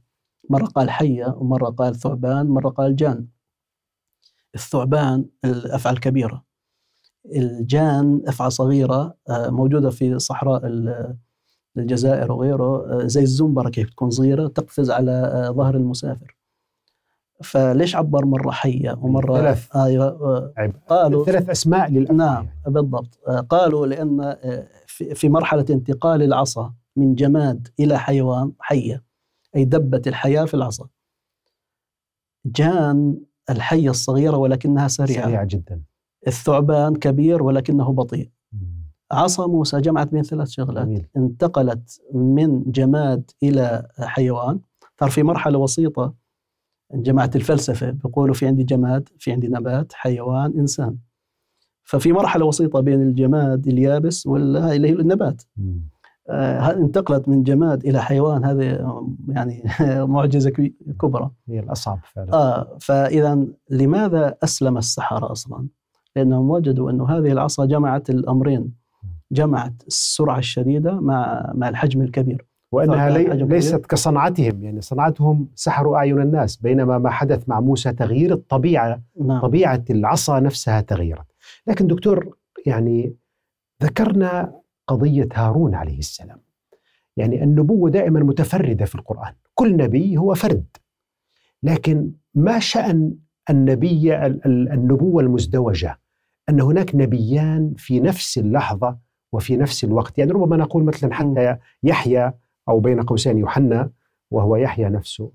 مرة 0.49 0.65
قال 0.65 0.89
حية 0.89 1.35
ومرة 1.37 1.69
قال 1.69 1.95
ثعبان 1.95 2.47
مرة 2.47 2.69
قال 2.69 2.95
جان. 2.95 3.27
الثعبان 4.55 5.25
الأفعى 5.45 5.93
الكبيرة. 5.93 6.43
الجان 7.35 8.21
أفعى 8.27 8.49
صغيرة 8.49 9.17
آه، 9.29 9.49
موجودة 9.49 9.89
في 9.89 10.19
صحراء 10.19 10.67
ال- 10.67 11.17
الجزائر 11.77 12.31
وغيره. 12.31 12.99
زي 13.07 13.21
الزنبرة 13.21 13.69
كيف 13.69 13.89
تكون 13.89 14.09
صغيرة 14.09 14.47
تقفز 14.47 14.91
على 14.91 15.47
ظهر 15.55 15.75
المسافر. 15.75 16.36
فليش 17.43 17.95
عبر 17.95 18.25
مرة 18.25 18.51
حية 18.51 18.97
ومرة 19.01 19.37
ثلاث. 19.37 19.75
أيوة. 19.75 20.53
قالوا 20.89 21.25
ثلاث 21.25 21.49
أسماء 21.49 21.91
للأفعى 21.91 22.17
نعم 22.17 22.45
يعني. 22.45 22.73
بالضبط 22.73 23.19
قالوا 23.49 23.87
لأن 23.87 24.21
آه، 24.21 24.67
في 24.87 25.29
مرحلة 25.29 25.65
انتقال 25.69 26.23
العصا 26.23 26.73
من 26.95 27.15
جماد 27.15 27.67
إلى 27.79 27.99
حيوان 27.99 28.51
حية 28.59 29.03
أي 29.55 29.65
دبة 29.65 30.01
الحياة 30.07 30.45
في 30.45 30.53
العصا 30.53 30.87
جان 32.45 33.17
الحية 33.49 33.89
الصغيرة 33.89 34.37
ولكنها 34.37 34.87
سريعة 34.87 35.25
سريعة 35.25 35.43
جدا 35.43 35.81
الثعبان 36.27 36.95
كبير 36.95 37.43
ولكنه 37.43 37.93
بطيء. 37.93 38.29
عصا 39.11 39.47
موسى 39.47 39.81
جمعت 39.81 40.07
بين 40.07 40.23
ثلاث 40.23 40.49
شغلات 40.49 40.85
جميل 40.87 41.07
انتقلت 41.17 42.01
من 42.13 42.71
جماد 42.71 43.31
إلى 43.43 43.87
حيوان 43.99 44.59
صار 44.99 45.09
في 45.09 45.23
مرحلة 45.23 45.57
وسيطة 45.57 46.13
جماعة 46.93 47.31
الفلسفة 47.35 47.89
بيقولوا 47.91 48.33
في 48.33 48.47
عندي 48.47 48.63
جماد 48.63 49.09
في 49.19 49.31
عندي 49.31 49.47
نبات 49.47 49.93
حيوان 49.93 50.53
إنسان. 50.59 50.95
ففي 51.83 52.13
مرحلة 52.13 52.45
وسيطة 52.45 52.79
بين 52.79 53.01
الجماد 53.01 53.67
اليابس 53.67 54.27
ولا 54.27 54.73
اللي 54.75 54.87
هي 54.89 54.93
النبات. 54.93 55.43
آه، 56.29 56.71
انتقلت 56.71 57.27
من 57.29 57.43
جماد 57.43 57.85
إلى 57.85 58.01
حيوان. 58.01 58.45
هذه 58.45 58.65
يعني 59.29 59.63
معجزة 60.13 60.49
كبي- 60.49 60.75
كبرى. 61.01 61.31
هي 61.47 61.59
الأصعب 61.59 61.99
فعلا. 62.13 62.33
آه 62.33 62.77
فإذا 62.81 63.45
لماذا 63.69 64.35
أسلم 64.43 64.77
السحرة 64.77 65.31
أصلا؟ 65.31 65.67
لأنهم 66.15 66.49
وجدوا 66.49 66.91
أن 66.91 67.01
هذه 67.01 67.31
العصا 67.31 67.65
جمعت 67.65 68.09
الأمرين. 68.09 68.73
جمعت 69.31 69.73
السرعة 69.87 70.37
الشديدة 70.39 70.99
مع 70.99 71.51
مع 71.55 71.69
الحجم 71.69 72.01
الكبير. 72.01 72.45
وأنها 72.71 73.09
طبعاً 73.09 73.17
لي 73.33 73.43
ليست 73.45 73.85
كصنعتهم 73.85 74.63
يعني 74.63 74.81
صنعتهم 74.81 75.47
سحروا 75.55 75.97
أعين 75.97 76.21
الناس 76.21 76.57
بينما 76.57 76.97
ما 76.97 77.09
حدث 77.09 77.49
مع 77.49 77.59
موسى 77.59 77.93
تغيير 77.93 78.33
الطبيعة 78.33 79.01
نعم. 79.21 79.41
طبيعة 79.41 79.83
العصا 79.89 80.39
نفسها 80.39 80.81
تغيرت. 80.81 81.25
لكن 81.67 81.87
دكتور 81.87 82.37
يعني 82.65 83.13
ذكرنا 83.83 84.53
قضية 84.87 85.27
هارون 85.33 85.75
عليه 85.75 85.99
السلام. 85.99 86.37
يعني 87.17 87.43
النبوة 87.43 87.89
دائما 87.89 88.19
متفردة 88.19 88.85
في 88.85 88.95
القرآن. 88.95 89.33
كل 89.55 89.77
نبي 89.77 90.17
هو 90.17 90.33
فرد. 90.33 90.65
لكن 91.63 92.11
ما 92.35 92.59
شأن 92.59 93.13
النبي 93.49 94.15
ال- 94.25 94.45
ال- 94.45 94.71
النبوة 94.71 95.23
المزدوجة؟ 95.23 95.99
أن 96.49 96.61
هناك 96.61 96.95
نبيان 96.95 97.73
في 97.77 97.99
نفس 97.99 98.37
اللحظة 98.37 98.97
وفي 99.31 99.57
نفس 99.57 99.83
الوقت. 99.83 100.17
يعني 100.17 100.31
ربما 100.31 100.57
نقول 100.57 100.83
مثلا 100.83 101.13
حتى 101.13 101.57
يحيى 101.83 102.33
أو 102.69 102.79
بين 102.79 103.01
قوسين 103.01 103.37
يوحنا 103.37 103.89
وهو 104.31 104.55
يحيى 104.55 104.89
نفسه 104.89 105.31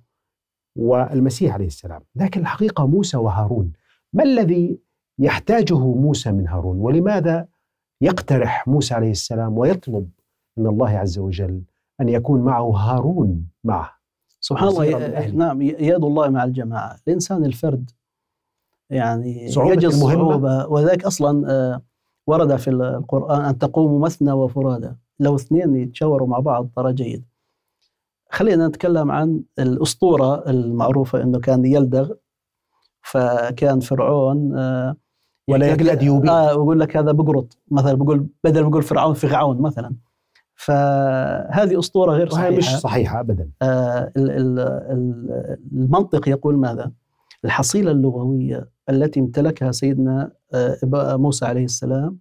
والمسيح 0.76 1.54
عليه 1.54 1.66
السلام. 1.66 2.02
لكن 2.16 2.40
الحقيقة 2.40 2.86
موسى 2.86 3.16
وهارون 3.16 3.72
ما 4.12 4.22
الذي 4.22 4.78
يحتاجه 5.18 5.78
موسى 5.78 6.32
من 6.32 6.48
هارون؟ 6.48 6.78
ولماذا 6.78 7.46
يقترح 8.00 8.68
موسى 8.68 8.94
عليه 8.94 9.10
السلام 9.10 9.58
ويطلب 9.58 10.10
من 10.56 10.66
الله 10.66 10.88
عز 10.90 11.18
وجل 11.18 11.62
أن 12.00 12.08
يكون 12.08 12.40
معه 12.40 12.70
هارون 12.70 13.48
معه؟ 13.64 13.90
سبحان 14.40 14.68
الله. 14.68 15.26
نعم 15.30 15.62
يد 15.62 16.04
الله 16.04 16.28
مع 16.28 16.44
الجماعة. 16.44 16.96
الإنسان 17.08 17.44
الفرد 17.44 17.90
يعني 18.90 19.48
صعوبة 19.48 19.72
يجد 19.72 19.84
المهمة. 19.92 20.30
صعوبة. 20.30 20.66
وذلك 20.66 21.04
أصلا 21.04 21.50
آه، 21.50 21.82
ورد 22.26 22.56
في 22.56 22.70
القرآن 22.70 23.40
أن 23.44 23.58
تقوموا 23.58 23.98
مثنى 23.98 24.32
وفرادى. 24.32 24.92
لو 25.22 25.34
اثنين 25.36 25.76
يتشاوروا 25.76 26.28
مع 26.28 26.38
بعض 26.38 26.68
ترى 26.76 26.92
جيد 26.92 27.24
خلينا 28.30 28.68
نتكلم 28.68 29.10
عن 29.10 29.42
الأسطورة 29.58 30.50
المعروفة 30.50 31.22
أنه 31.22 31.38
كان 31.40 31.64
يلدغ 31.64 32.12
فكان 33.02 33.80
فرعون 33.80 34.58
آه، 34.58 34.96
ولا 35.48 35.66
يقول- 35.66 35.80
يكاد 35.80 36.02
يبين. 36.02 36.28
آه 36.28 36.56
ويقول 36.56 36.80
لك 36.80 36.96
هذا 36.96 37.12
بقرط 37.12 37.58
مثلا 37.70 37.94
بقول 37.94 38.26
بدل 38.44 38.70
بقول 38.70 38.82
فرعون 38.82 39.14
فرعون 39.14 39.62
مثلا 39.62 39.94
فهذه 40.54 41.78
أسطورة 41.78 42.12
غير 42.12 42.28
وهي 42.32 42.32
صحيحة 42.32 42.56
مش 42.56 42.80
صحيحة 42.80 43.20
ابدا 43.20 43.50
آه، 43.62 44.12
ال- 44.16 44.30
ال- 44.30 44.58
ال- 44.58 45.58
المنطق 45.72 46.28
يقول 46.28 46.56
ماذا؟ 46.58 46.92
الحصيلة 47.44 47.90
اللغوية 47.90 48.68
التي 48.90 49.20
امتلكها 49.20 49.72
سيدنا 49.72 50.32
آه، 50.54 50.76
موسى 51.16 51.44
عليه 51.44 51.64
السلام 51.64 52.18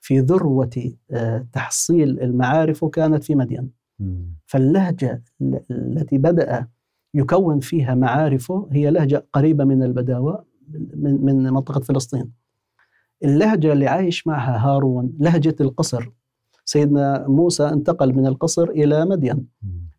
في 0.00 0.20
ذروة 0.20 0.70
آه، 1.10 1.46
تحصيل 1.52 2.20
المعارف 2.20 2.84
كانت 2.84 3.24
في 3.24 3.34
مدين. 3.34 3.70
فاللهجة 4.46 5.22
ال- 5.40 5.60
التي 5.70 6.18
بدأ 6.18 6.68
يكون 7.14 7.60
فيها 7.60 7.94
معارفه 7.94 8.68
هي 8.72 8.90
لهجة 8.90 9.26
قريبة 9.32 9.64
من 9.64 9.82
البداوة 9.82 10.44
من 10.96 11.24
من 11.24 11.42
منطقة 11.52 11.80
فلسطين. 11.80 12.32
اللهجة 13.24 13.72
اللي 13.72 13.86
عايش 13.86 14.26
معها 14.26 14.56
هارون 14.58 15.12
لهجة 15.20 15.56
القصر. 15.60 16.10
سيدنا 16.64 17.28
موسى 17.28 17.64
انتقل 17.68 18.14
من 18.14 18.26
القصر 18.26 18.68
إلى 18.70 19.04
مدين. 19.04 19.46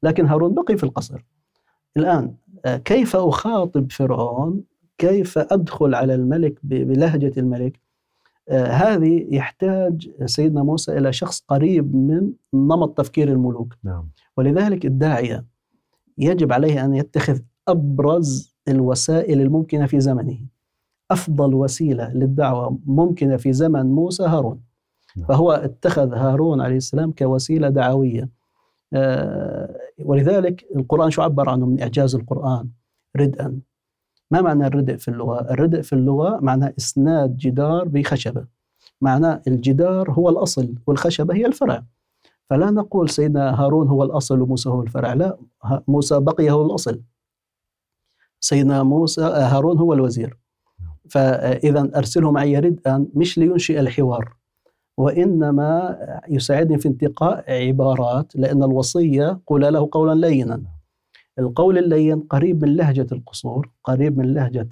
لكن 0.04 0.26
هارون 0.26 0.54
بقي 0.54 0.78
في 0.78 0.84
القصر. 0.84 1.26
الآن 1.98 2.36
آه، 2.66 2.78
كيف 2.78 3.16
أخاطب 3.16 3.92
فرعون؟ 3.92 4.64
كيف 4.98 5.38
أدخل 5.38 5.96
على 5.96 6.16
الملك 6.16 6.60
بلهجة 6.64 7.40
الملك؟ 7.40 7.80
هذه 8.52 9.28
يحتاج 9.30 10.12
سيدنا 10.26 10.64
موسى 10.64 10.98
إلى 10.98 11.14
شخص 11.14 11.44
قريب 11.48 11.96
من 11.96 12.32
نمط 12.54 12.98
تفكير 12.98 13.30
الملوك. 13.30 13.76
نعم. 13.84 14.10
ولذلك 14.38 14.86
الداعية 14.86 15.46
يجب 16.18 16.54
عليه 16.54 16.86
أن 16.86 16.94
يتخذ 16.96 17.40
أبرز 17.68 18.56
الوسائل 18.68 19.42
الممكنة 19.42 19.86
في 19.86 20.00
زمنه. 20.00 20.40
أفضل 21.12 21.54
وسيلة 21.54 22.14
للدعوة 22.14 22.80
ممكنة 22.86 23.38
في 23.38 23.54
زمن 23.54 23.86
موسى 23.86 24.24
هارون. 24.24 24.62
نعم. 25.18 25.28
فهو 25.28 25.52
اتخذ 25.52 26.14
هارون 26.14 26.62
عليه 26.62 26.78
السلام 26.78 27.12
كوسيلة 27.12 27.70
دعوية. 27.70 28.30
آه، 28.94 29.76
ولذلك 30.06 30.66
القرآن 30.76 31.10
شو 31.10 31.22
عبر 31.22 31.50
عنه 31.50 31.66
من 31.66 31.82
إعجاز 31.82 32.16
القرآن؟ 32.16 32.70
ردءا. 33.18 33.60
ما 34.32 34.42
معنى 34.42 34.68
الردء 34.68 34.98
في 34.98 35.08
اللغة؟ 35.08 35.52
الردء 35.52 35.82
في 35.82 35.94
اللغة 35.94 36.40
معناه 36.42 36.74
إسناد 36.78 37.38
جدار 37.38 37.88
بخشبة. 37.88 38.46
معناه 39.02 39.42
الجدار 39.48 40.12
هو 40.12 40.30
الأصل 40.30 40.76
والخشبة 40.88 41.36
هي 41.36 41.46
الفرع. 41.46 41.84
فلا 42.50 42.72
نقول 42.72 43.10
سيدنا 43.10 43.62
هارون 43.62 43.88
هو 43.88 44.04
الأصل 44.04 44.42
وموسى 44.42 44.70
هو 44.70 44.82
الفرع. 44.82 45.14
لا 45.14 45.38
موسى 45.88 46.20
بقي 46.20 46.52
هو 46.52 46.66
الأصل. 46.66 47.02
سيدنا 48.40 48.84
موسى 48.84 49.22
آه، 49.22 49.48
هارون 49.48 49.78
هو 49.78 49.94
الوزير. 49.94 50.38
فإذا 51.10 51.92
أرسله 51.96 52.32
معي 52.32 52.60
ردءا 52.60 53.06
مش 53.14 53.38
لينشئ 53.38 53.80
الحوار. 53.80 54.36
وإنما 54.98 55.98
يساعدني 56.30 56.78
في 56.78 56.88
انتقاء 56.88 57.52
عبارات 57.68 58.36
لأن 58.36 58.64
الوصية 58.64 59.40
قول 59.48 59.62
له 59.62 59.90
قولا 59.92 60.28
لينا. 60.28 60.62
القول 61.40 61.78
اللين 61.78 62.20
قريب 62.20 62.64
من 62.66 62.76
لهجة 62.76 63.08
القصور 63.12 63.70
قريب 63.84 64.18
من 64.18 64.34
لهجة 64.34 64.68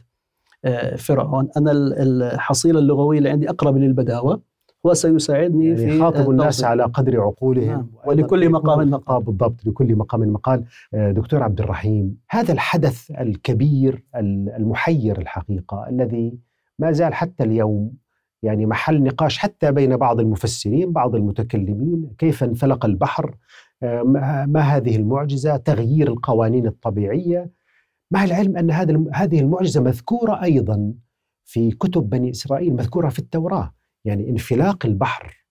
آه، 0.65 0.95
فرعون 0.95 1.49
أنا 1.57 1.71
ال- 1.71 1.93
الحصيلة 2.33 2.79
اللغوية 2.79 3.17
اللي 3.17 3.29
عندي 3.29 3.49
أقرب 3.49 3.77
للبداوة 3.77 4.41
هو 4.85 4.93
سيساعدني 4.93 5.65
يعني 5.65 5.77
في 5.91 5.99
خاطب 5.99 6.29
الناس. 6.29 6.63
على 6.63 6.83
قدر 6.83 7.21
عقولهم 7.21 7.67
نعم. 7.67 7.87
ولكل 8.05 8.49
مقام 8.49 8.89
مقال. 8.89 9.23
بالضبط 9.23 9.65
لكل 9.65 9.95
مقام 9.95 10.21
مقال 10.21 10.63
آه، 10.93 11.11
دكتور 11.11 11.43
عبد 11.43 11.59
الرحيم 11.61 12.17
هذا 12.29 12.53
الحدث 12.53 13.11
الكبير 13.11 14.03
ال- 14.15 14.49
المحير 14.57 15.17
الحقيقة 15.21 15.85
الذي 15.89 16.37
ما 16.79 16.91
زال 16.91 17.13
حتى 17.13 17.43
اليوم 17.43 17.93
يعني 18.43 18.65
محل 18.65 19.03
نقاش 19.03 19.37
حتى 19.37 19.71
بين 19.71 19.97
بعض 19.97 20.19
المفسرين 20.19 20.91
بعض 20.91 21.15
المتكلمين 21.15 22.09
كيف 22.17 22.43
انفلق 22.43 22.85
البحر 22.85 23.35
ما 23.81 24.45
ما 24.45 24.59
هذه 24.59 24.95
المعجزة؟ 24.95 25.57
تغيير 25.57 26.07
القوانين 26.07 26.67
الطبيعية. 26.67 27.51
مع 28.11 28.23
العلم 28.23 28.57
أن 28.57 28.71
هذا 28.71 29.03
هذه 29.13 29.39
المعجزة 29.39 29.81
مذكورة 29.81 30.43
أيضا 30.43 30.93
في 31.45 31.71
كتب 31.71 32.09
بني 32.09 32.29
إسرائيل 32.31 32.73
مذكورة 32.73 33.09
في 33.09 33.19
التوراة 33.19 33.73
يعني 34.05 34.29
انفلاق 34.29 34.85
البحر. 34.85 35.45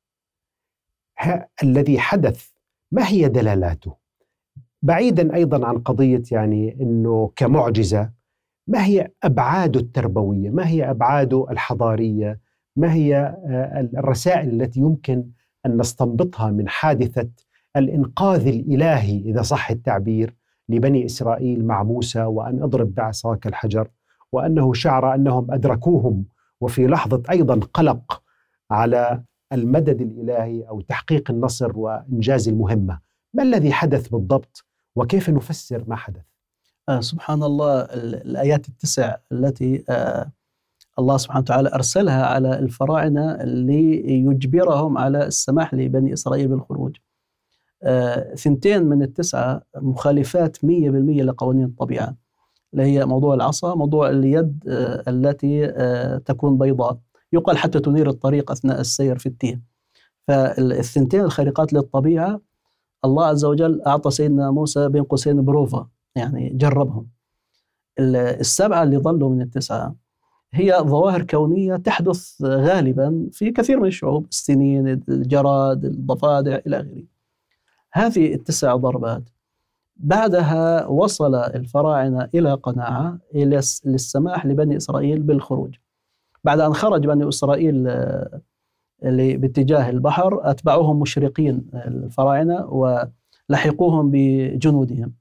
الذي 1.63 1.99
حدث 1.99 2.51
ما 2.93 3.09
هي 3.09 3.29
دلالاته؟ 3.29 3.97
بعيدا 4.83 5.35
أيضا 5.35 5.67
عن 5.67 5.79
قضية 5.79 6.23
يعني 6.33 6.77
أنه 6.81 7.33
كمعجزة 7.37 8.11
ما 8.67 8.85
هي 8.85 9.11
أبعاده 9.23 9.81
التربوية؟ 9.81 10.51
ما 10.51 10.69
هي 10.69 10.91
أبعاده 10.91 11.47
الحضارية؟ 11.51 12.41
ما 12.77 12.93
هي 12.93 13.17
آه، 13.17 13.89
الرسائل 13.99 14.63
التي 14.63 14.81
يمكن 14.81 15.31
أن 15.67 15.77
نستنبطها 15.77 16.51
من 16.51 16.69
حادثة 16.69 17.29
الإنقاذ 17.77 18.47
الإلهي 18.47 19.19
إذا 19.19 19.43
صح 19.43 19.71
التعبير 19.71 20.37
لبني 20.69 21.05
إسرائيل 21.07 21.65
مع 21.67 21.83
موسى 21.83 22.23
وأن 22.23 22.63
أضرب 22.63 22.95
بعصاك 22.95 23.47
الحجر 23.47 23.89
وأنه 24.33 24.73
شعر 24.73 25.15
أنهم 25.15 25.51
أدركوهم 25.51 26.25
وفي 26.61 26.87
لحظة 26.87 27.23
أيضا 27.31 27.61
قلق 27.75 28.23
على 28.71 29.23
المدد 29.53 30.01
الإلهي 30.01 30.63
أو 30.63 30.81
تحقيق 30.81 31.31
النصر 31.31 31.79
وإنجاز 31.79 32.49
المهمة. 32.49 32.99
ما 33.35 33.43
الذي 33.43 33.73
حدث 33.73 34.09
بالضبط؟ 34.09 34.65
وكيف 34.97 35.31
نفسر 35.31 35.85
ما 35.87 35.97
حدث؟ 35.97 36.23
آه 36.89 37.01
سبحان 37.01 37.43
الله 37.43 37.81
الآيات 37.93 38.69
التسع 38.69 39.17
التي 39.33 39.85
آه 39.89 40.33
الله 40.99 41.17
سبحانه 41.17 41.41
وتعالى 41.41 41.71
أرسلها 41.75 42.27
على 42.27 42.59
الفراعنة 42.59 43.37
ليجبرهم 43.45 44.99
على 44.99 45.27
السماح 45.27 45.75
لبني 45.75 46.13
إسرائيل 46.13 46.49
بالخروج. 46.49 46.97
ثنتين 48.37 48.83
من 48.83 49.03
التسعة 49.03 49.63
مخالفات 49.77 50.57
100% 50.57 50.67
لقوانين 51.23 51.65
الطبيعة 51.65 52.17
اللي 52.73 52.85
هي 52.85 53.07
موضوع 53.07 53.35
العصا 53.35 53.75
موضوع 53.75 54.11
اليد 54.11 54.65
آه 54.69 55.03
التي 55.09 55.65
آه 55.67 56.19
تكون 56.19 56.59
بيضاء. 56.59 56.99
يقال 57.33 57.59
حتى 57.59 57.81
تنير 57.81 58.09
الطريق 58.09 58.51
أثناء 58.51 58.81
السير 58.81 59.19
في 59.19 59.27
التيه 59.27 59.63
فالثنتين 60.29 61.21
الخارقات 61.21 61.73
للطبيعة 61.73 62.41
الله 63.05 63.25
عز 63.27 63.45
وجل 63.45 63.83
أعطى 63.83 64.11
سيدنا 64.11 64.51
موسى 64.51 64.89
بين 64.89 65.03
قوسين 65.03 65.45
بروفا 65.45 65.89
يعني 66.17 66.51
جربهم. 66.55 67.07
السبعة 67.99 68.83
اللي 68.83 68.99
ظلوا 68.99 69.31
من 69.31 69.43
التسعة 69.43 69.95
هي 70.53 70.79
ظواهر 70.81 71.23
كونية 71.23 71.77
تحدث 71.77 72.43
غالبا 72.43 73.29
في 73.33 73.51
كثير 73.51 73.81
من 73.81 73.87
الشعوب 73.87 74.27
السنين 74.31 74.89
الجراد 75.09 75.85
الضفادع 75.85 76.59
إلى 76.67 76.77
آخره. 76.81 77.16
هذه 77.97 78.35
التسع 78.35 78.77
ضربات. 78.77 79.23
بعدها 79.97 80.87
وصل 80.87 81.35
الفراعنة 81.35 82.29
إلى 82.35 82.55
قناعة 82.55 83.19
إلى 83.35 83.61
للسماح 83.85 84.47
لبني 84.47 84.77
إسرائيل 84.77 85.23
بالخروج. 85.23 85.75
بعد 86.45 86.61
أن 86.61 86.75
خرج 86.75 87.07
بني 87.07 87.29
إسرائيل 87.29 87.89
آه، 87.89 88.41
باتجاه 89.37 89.91
البحر 89.91 90.51
أتبعوهم 90.51 91.01
مشرقين 91.01 91.71
الفراعنة 91.75 92.67
ولحقوهم 92.67 94.11
بجنودهم. 94.11 95.13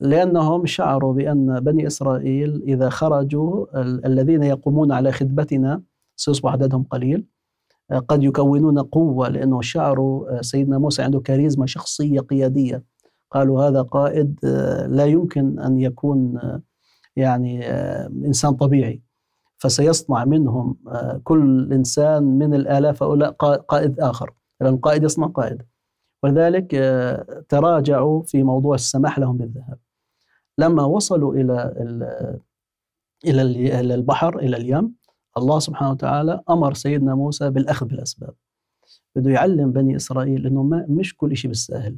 لأنهم 0.00 0.66
شعروا 0.66 1.14
بأن 1.14 1.60
بني 1.60 1.86
إسرائيل 1.86 2.62
إذا 2.62 2.88
خرجوا 2.88 3.66
الذين 3.82 4.42
يقومون 4.42 4.92
على 4.92 5.12
خدمتنا 5.12 5.82
سيصبح 6.16 6.52
عددهم 6.52 6.82
قليل. 6.82 7.24
قد 8.08 8.22
يكونون 8.22 8.78
قوة 8.78 9.28
لأنه 9.28 9.60
شعروا 9.60 10.42
سيدنا 10.42 10.78
موسى 10.78 11.02
عنده 11.02 11.20
كاريزما 11.20 11.66
شخصية 11.66 12.20
قيادية. 12.20 12.84
قالوا 13.30 13.62
هذا 13.62 13.82
قائد 13.82 14.38
لا 14.88 15.04
يمكن 15.04 15.58
أن 15.58 15.78
يكون 15.78 16.40
يعني 17.16 17.66
إنسان 18.26 18.54
طبيعي. 18.54 19.02
فسيصنع 19.58 20.24
منهم 20.24 20.76
كل 21.24 21.72
إنسان 21.72 22.22
من 22.22 22.54
الآلاف 22.54 23.02
هؤلاء 23.02 23.30
قائد 23.68 24.00
آخر. 24.00 24.32
لأن 24.60 24.74
القائد 24.74 25.04
يصنع 25.04 25.26
قائد. 25.26 25.62
ولذلك 26.22 26.70
تراجعوا 27.48 28.22
في 28.22 28.42
موضوع 28.42 28.74
السماح 28.74 29.18
لهم 29.18 29.36
بالذهاب. 29.36 29.78
لما 30.58 30.84
وصلوا 30.84 31.34
إلى 31.34 31.74
إلى 33.24 33.94
البحر 33.94 34.38
إلى 34.38 34.56
اليم 34.56 34.94
الله 35.38 35.58
سبحانه 35.58 35.90
وتعالى 35.90 36.40
أمر 36.50 36.74
سيدنا 36.74 37.14
موسى 37.14 37.50
بالأخذ 37.50 37.86
بالأسباب. 37.86 38.34
بده 39.16 39.30
يعلم 39.30 39.72
بني 39.72 39.96
إسرائيل 39.96 40.46
إنه 40.46 40.62
ما 40.62 40.86
مش 40.88 41.16
كل 41.16 41.36
شيء 41.36 41.48
بالساهل. 41.48 41.96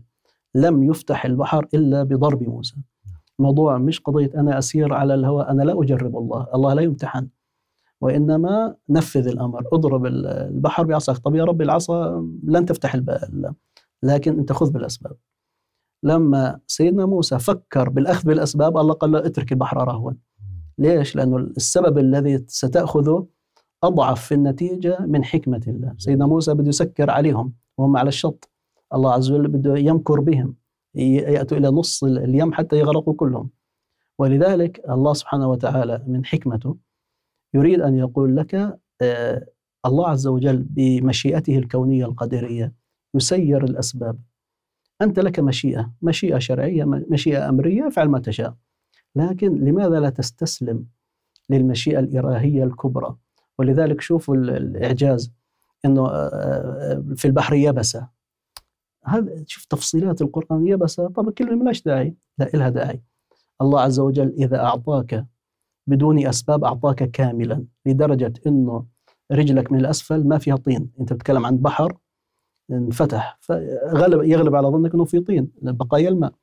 لم 0.54 0.84
يفتح 0.84 1.24
البحر 1.24 1.66
إلا 1.74 2.02
بضرب 2.02 2.42
موسى. 2.42 2.76
الموضوع 3.38 3.78
مش 3.78 4.00
قضية 4.00 4.30
أنا 4.34 4.58
أسير 4.58 4.92
على 4.92 5.14
الهواء 5.14 5.50
أنا 5.50 5.62
لا 5.62 5.82
أجرب 5.82 6.16
الله 6.16 6.46
الله 6.54 6.74
لا 6.74 6.82
يمتحن. 6.82 7.28
وإنما 8.00 8.74
نفذ 8.88 9.28
الأمر 9.28 9.64
اضرب 9.72 10.06
البحر 10.06 10.84
بعصاك. 10.84 11.18
طب 11.18 11.34
يا 11.34 11.44
رب 11.44 11.62
العصا 11.62 12.28
لن 12.44 12.64
تفتح 12.66 12.94
الباب 12.94 13.54
لكن 14.02 14.38
أنت 14.38 14.52
خذ 14.52 14.72
بالأسباب. 14.72 15.16
لما 16.02 16.60
سيدنا 16.66 17.06
موسى 17.06 17.38
فكر 17.38 17.88
بالأخذ 17.88 18.28
بالأسباب 18.28 18.78
الله 18.78 18.94
قال 18.94 19.12
له 19.12 19.26
اترك 19.26 19.52
البحر 19.52 19.88
رهوا. 19.88 20.12
ليش؟ 20.80 21.16
لأنه 21.16 21.36
السبب 21.36 21.98
الذي 21.98 22.44
ستأخذه 22.46 23.26
أضعف 23.82 24.24
في 24.26 24.34
النتيجة 24.34 24.98
من 25.00 25.24
حكمة 25.24 25.60
الله. 25.68 25.94
سيدنا 25.98 26.26
موسى 26.26 26.54
بده 26.54 26.68
يسكر 26.68 27.10
عليهم 27.10 27.52
وهم 27.78 27.96
على 27.96 28.08
الشط. 28.08 28.50
الله 28.94 29.12
عز 29.12 29.30
وجل 29.30 29.48
بده 29.48 29.76
يمكر 29.76 30.20
بهم 30.20 30.54
يأتوا 30.94 31.56
إلى 31.58 31.68
نص 31.68 32.04
اليم 32.04 32.52
حتى 32.52 32.76
يغرقوا 32.76 33.14
كلهم. 33.14 33.50
ولذلك 34.18 34.90
الله 34.90 35.12
سبحانه 35.12 35.50
وتعالى 35.50 36.04
من 36.06 36.24
حكمته 36.24 36.76
يريد 37.54 37.80
أن 37.80 37.94
يقول 37.94 38.36
لك 38.36 38.78
آه 39.02 39.46
الله 39.86 40.08
عز 40.08 40.26
وجل 40.26 40.62
بمشيئته 40.62 41.58
الكونية 41.58 42.04
القدرية 42.04 42.72
يسير 43.14 43.64
الأسباب. 43.64 44.18
أنت 45.02 45.18
لك 45.18 45.40
مشيئة 45.40 45.92
مشيئة 46.02 46.38
شرعية 46.38 46.84
مشيئة 46.84 47.48
أمرية 47.48 47.88
افعل 47.88 48.08
ما 48.08 48.18
تشاء. 48.18 48.54
لكن 49.16 49.64
لماذا 49.64 50.00
لا 50.00 50.10
تستسلم 50.10 50.86
للمشيئة 51.50 51.98
الإلهية 51.98 52.64
الكبرى؟ 52.64 53.16
ولذلك 53.58 54.00
شوفوا 54.00 54.36
الإعجاز 54.36 55.32
أنه 55.84 56.06
آه، 56.06 56.10
آه، 56.12 57.04
في 57.16 57.24
البحر 57.24 57.54
يبسة. 57.54 58.08
هذا 59.04 59.44
شوف 59.46 59.64
تفصيلات 59.64 60.22
القرآن 60.22 60.66
يبسة. 60.66 61.08
طب 61.08 61.28
الكلمة 61.28 61.54
ملاش 61.54 61.82
داعي؟ 61.82 62.14
لا 62.38 62.54
إلها 62.54 62.68
داعي. 62.68 63.02
الله 63.62 63.80
عز 63.80 64.00
وجل 64.00 64.34
إذا 64.38 64.60
أعطاك 64.60 65.26
بدون 65.86 66.26
أسباب 66.26 66.64
أعطاك 66.64 67.10
كاملا 67.10 67.64
لدرجة 67.86 68.32
أنه 68.46 68.86
رجلك 69.32 69.72
من 69.72 69.80
الأسفل 69.80 70.28
ما 70.28 70.38
فيها 70.38 70.56
طين. 70.56 70.90
أنت 71.00 71.12
بتتكلم 71.12 71.46
عن 71.46 71.56
بحر 71.56 71.98
انفتح 72.70 73.38
فغلب 73.40 74.22
يغلب 74.22 74.54
على 74.54 74.68
ظنك 74.68 74.94
إنه 74.94 75.04
في 75.04 75.20
طين 75.20 75.50
بقايا 75.62 76.08
الماء. 76.08 76.34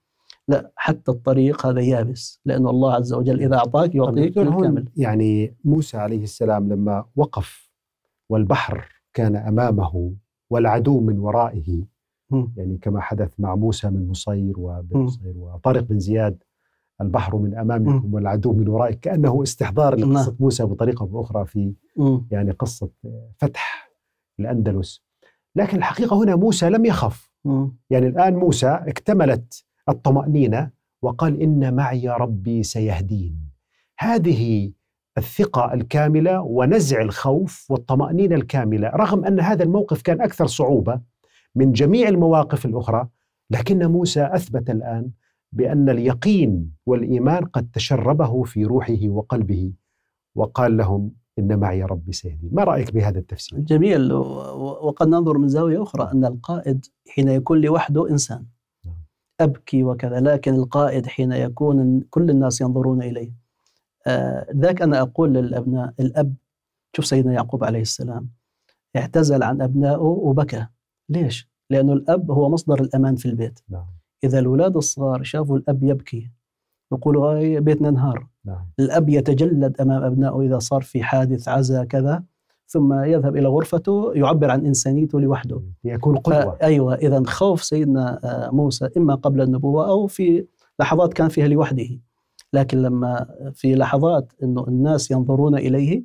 لا 0.47 0.71
حتى 0.75 1.11
الطريق 1.11 1.65
هذا 1.65 1.81
يابس 1.81 2.41
لأنه 2.45 2.69
الله 2.69 2.93
عز 2.93 3.13
وجل 3.13 3.41
إذا 3.41 3.55
أعطاك 3.55 3.95
يعطيك 3.95 4.39
بالكامل 4.39 4.89
يعني 4.95 5.55
موسى 5.63 5.97
عليه 5.97 6.23
السلام 6.23 6.69
لما 6.69 7.05
وقف 7.15 7.71
والبحر 8.29 8.87
كان 9.13 9.35
أمامه 9.35 10.13
والعدو 10.49 10.99
من 10.99 11.19
ورائه 11.19 11.85
يعني 12.31 12.77
كما 12.81 13.01
حدث 13.01 13.33
مع 13.39 13.55
موسى 13.55 13.89
من 13.89 14.09
نصير 14.09 14.59
وبن 14.59 14.99
نصير 14.99 15.33
وطارق 15.37 15.83
بن 15.83 15.99
زياد 15.99 16.43
البحر 17.01 17.35
من 17.37 17.57
أمامكم 17.57 18.13
والعدو 18.13 18.53
من 18.53 18.67
ورائك 18.67 18.99
كأنه 18.99 19.43
استحضار 19.43 19.95
لقصة 19.95 20.29
نعم. 20.29 20.35
موسى 20.39 20.63
بطريقة 20.65 21.05
بأخرى 21.05 21.45
في 21.45 21.73
يعني 22.31 22.51
قصة 22.51 22.89
فتح 23.37 23.91
الأندلس. 24.39 25.03
لكن 25.55 25.77
الحقيقة 25.77 26.23
هنا 26.23 26.35
موسى 26.35 26.69
لم 26.69 26.85
يخف. 26.85 27.31
يعني 27.89 28.07
الآن 28.07 28.35
موسى 28.35 28.67
اكتملت 28.67 29.65
الطمأنينة 29.89 30.69
وقال 31.01 31.41
إن 31.41 31.75
معي 31.75 32.09
ربي 32.09 32.63
سيهدين 32.63 33.49
هذه 33.99 34.71
الثقة 35.17 35.73
الكاملة 35.73 36.41
ونزع 36.41 37.01
الخوف 37.01 37.71
والطمأنينة 37.71 38.35
الكاملة 38.35 38.89
رغم 38.89 39.25
أن 39.25 39.39
هذا 39.39 39.63
الموقف 39.63 40.01
كان 40.01 40.21
أكثر 40.21 40.47
صعوبة 40.47 41.01
من 41.55 41.71
جميع 41.71 42.09
المواقف 42.09 42.65
الأخرى 42.65 43.07
لكن 43.49 43.85
موسى 43.85 44.25
أثبت 44.25 44.69
الآن 44.69 45.09
بأن 45.51 45.89
اليقين 45.89 46.71
والإيمان 46.85 47.45
قد 47.45 47.69
تشربه 47.73 48.43
في 48.43 48.65
روحه 48.65 49.09
وقلبه 49.09 49.73
وقال 50.35 50.77
لهم 50.77 51.11
إن 51.39 51.59
معي 51.59 51.83
ربي 51.83 52.11
سيهدين 52.11 52.49
ما 52.53 52.63
رأيك 52.63 52.93
بهذا 52.93 53.19
التفسير؟ 53.19 53.59
جميل 53.59 54.13
وقد 54.13 55.07
ننظر 55.07 55.37
من 55.37 55.47
زاوية 55.47 55.83
أخرى 55.83 56.11
أن 56.13 56.25
القائد 56.25 56.85
حين 57.09 57.27
يكون 57.27 57.61
لوحده 57.61 58.09
إنسان. 58.09 58.45
أبكي 59.41 59.83
وكذا 59.83 60.19
لكن 60.19 60.53
القائد 60.53 61.05
حين 61.05 61.31
يكون 61.31 62.01
كل 62.09 62.29
الناس 62.29 62.61
ينظرون 62.61 63.01
إليه. 63.01 63.31
آه 64.07 64.47
ذاك 64.55 64.81
أنا 64.81 65.01
أقول 65.01 65.33
للأبناء 65.33 65.93
الأب 65.99 66.35
شوف 66.95 67.05
سيدنا 67.05 67.33
يعقوب 67.33 67.63
عليه 67.63 67.81
السلام 67.81 68.29
اعتزل 68.95 69.43
عن 69.43 69.61
أبنائه 69.61 70.01
وبكى. 70.01 70.67
ليش؟ 71.09 71.49
لأنه 71.69 71.93
الأب 71.93 72.31
هو 72.31 72.49
مصدر 72.49 72.81
الأمان 72.81 73.15
في 73.15 73.25
البيت. 73.25 73.59
نعم. 73.69 73.85
إذا 74.23 74.39
الأولاد 74.39 74.77
الصغار 74.77 75.23
شافوا 75.23 75.57
الأب 75.57 75.83
يبكي 75.83 76.31
يقولوا 76.91 77.59
بيتنا 77.59 77.89
انهار. 77.89 78.27
نعم. 78.45 78.69
الأب 78.79 79.09
يتجلد 79.09 79.81
أمام 79.81 80.03
أبنائه 80.03 80.41
إذا 80.41 80.59
صار 80.59 80.81
في 80.81 81.03
حادث 81.03 81.47
عزا 81.47 81.83
كذا. 81.83 82.23
ثم 82.67 82.93
يذهب 82.93 83.37
إلى 83.37 83.47
غرفته 83.47 84.11
يعبر 84.15 84.51
عن 84.51 84.65
إنسانيته 84.65 85.19
لوحده. 85.19 85.61
يكون 85.83 86.17
قدوة 86.17 86.57
أيوة 86.63 86.95
إذا 86.95 87.23
خوف 87.27 87.63
سيدنا 87.63 88.19
آه، 88.23 88.49
موسى 88.51 88.89
إما 88.97 89.15
قبل 89.15 89.41
النبوة 89.41 89.89
أو 89.89 90.07
في 90.07 90.45
لحظات 90.79 91.13
كان 91.13 91.29
فيها 91.29 91.47
لوحده. 91.47 91.87
لكن 92.53 92.81
لما 92.81 93.25
في 93.53 93.75
لحظات 93.75 94.33
أنه 94.43 94.67
الناس 94.67 95.11
ينظرون 95.11 95.55
إليه 95.55 96.03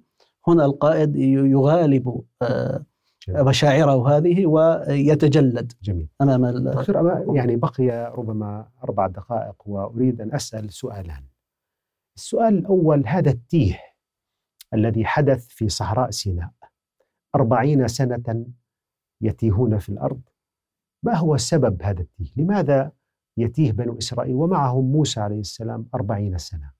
هنا 0.48 0.64
القائد 0.64 1.16
يغالب 1.16 2.22
آه،. 2.42 2.84
مشاعره 3.28 4.16
هذه 4.16 4.46
ويتجلد 4.46 5.72
جميل. 5.82 6.08
أمام 6.22 6.46
دكتور 6.46 7.00
أما 7.00 7.24
يعني 7.34 7.56
بقي 7.56 8.12
ربما 8.16 8.68
أربع 8.84 9.06
دقائق 9.06 9.54
وأريد 9.66 10.20
أن 10.20 10.34
أسأل 10.34 10.72
سؤالان 10.72 11.22
السؤال 12.16 12.58
الأول 12.58 13.02
هذا 13.06 13.30
التيه 13.30 13.80
الذي 14.74 15.04
حدث 15.04 15.48
في 15.48 15.68
صحراء 15.68 16.10
سيناء. 16.10 16.50
أربعين 17.34 17.88
سنة 17.88 18.46
يتيهون 19.20 19.78
في 19.78 19.88
الأرض. 19.88 20.20
ما 21.02 21.16
هو 21.16 21.36
سبب 21.36 21.82
هذا 21.82 22.00
التيه؟ 22.00 22.32
لماذا 22.36 22.92
يتيه 23.36 23.72
بنو 23.72 23.98
إسرائيل؟ 23.98 24.34
ومعهم 24.34 24.92
موسى 24.92 25.20
عليه 25.20 25.40
السلام 25.40 25.88
أربعين 25.94 26.38
سنة. 26.38 26.72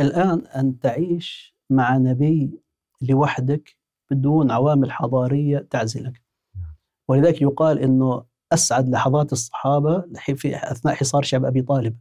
الآن 0.00 0.46
أن 0.46 0.78
تعيش 0.78 1.56
مع 1.70 1.96
نبي 1.96 2.60
لوحدك 3.00 3.76
بدون 4.10 4.50
عوامل 4.50 4.92
حضارية 4.92 5.58
تعزلك. 5.70 6.22
نعم. 6.56 6.74
ولذلك 7.08 7.42
يقال 7.42 7.78
أنه 7.78 8.24
أسعد 8.52 8.88
لحظات 8.88 9.32
الصحابة 9.32 10.04
في 10.36 10.56
أثناء 10.56 10.94
حصار 10.94 11.22
شعب 11.22 11.44
أبي 11.44 11.62
طالب. 11.62 11.96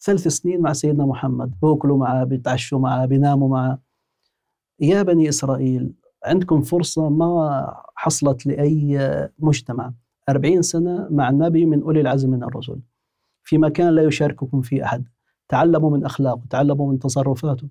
ثلاث 0.00 0.28
سنين 0.28 0.60
مع 0.60 0.72
سيدنا 0.72 1.06
محمد 1.06 1.60
بوكلوا 1.60 1.98
معه 1.98 2.24
بيتعشوا 2.24 2.78
معه 2.78 3.06
بيناموا 3.06 3.48
معه 3.48 3.78
يا 4.80 5.02
بني 5.02 5.28
إسرائيل 5.28 5.92
عندكم 6.24 6.62
فرصة 6.62 7.08
ما 7.08 7.74
حصلت 7.94 8.46
لأي 8.46 8.98
مجتمع. 9.38 9.92
أربعين 10.28 10.62
سنة 10.62 11.08
مع 11.10 11.30
نبي 11.30 11.66
من 11.66 11.82
أولي 11.82 12.00
العزم 12.00 12.30
من 12.30 12.44
الرسل. 12.44 12.80
في 13.42 13.58
مكان 13.58 13.94
لا 13.94 14.02
يشارككم 14.02 14.60
فيه 14.60 14.84
أحد. 14.84 15.08
تعلموا 15.48 15.90
من 15.90 16.04
أخلاقه 16.04 16.42
تعلموا 16.50 16.92
من 16.92 16.98
تصرفاته. 16.98 17.68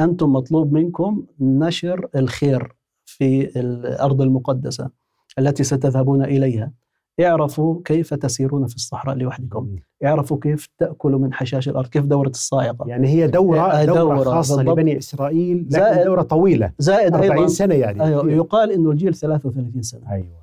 أنتم 0.00 0.32
مطلوب 0.32 0.72
منكم 0.72 1.26
نشر 1.40 2.08
الخير 2.16 2.76
في 3.04 3.60
الأرض 3.60 4.22
المقدسة 4.22 4.90
التي 5.38 5.64
ستذهبون 5.64 6.22
إليها. 6.24 6.72
اعرفوا 7.20 7.80
كيف 7.84 8.14
تسيرون 8.14 8.66
في 8.66 8.74
الصحراء 8.76 9.16
لوحدكم. 9.16 9.76
اعرفوا 10.04 10.38
كيف 10.42 10.68
تأكلوا 10.78 11.18
من 11.18 11.32
حشاش 11.32 11.68
الأرض 11.68 11.86
كيف 11.88 12.04
دورة 12.04 12.28
الصاعقة 12.28 12.88
يعني 12.88 13.08
هي 13.08 13.26
دورة 13.26 13.60
آه، 13.60 13.84
دورة, 13.84 13.98
دورة 14.14 14.24
خاصة 14.24 14.56
بالضبط. 14.56 14.78
لبني 14.78 14.98
إسرائيل 14.98 15.56
لكن 15.58 15.68
زائد- 15.70 16.04
دورة 16.04 16.22
طويلة 16.22 16.72
زائد 16.78 17.14
40 17.14 17.32
أيضا 17.32 17.46
سنة 17.46 17.74
يعني. 17.74 18.02
أيوة 18.04 18.32
يقال 18.32 18.72
أنه 18.72 18.90
الجيل 18.90 19.14
33 19.14 19.82
سنة. 19.82 20.12
أيوة. 20.12 20.40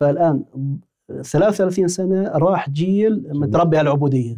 فالآن 0.00 0.44
33 1.22 1.88
سنة 1.88 2.28
راح 2.34 2.70
جيل 2.70 3.26
متربي 3.34 3.78
على 3.78 3.86
العبودية. 3.88 4.36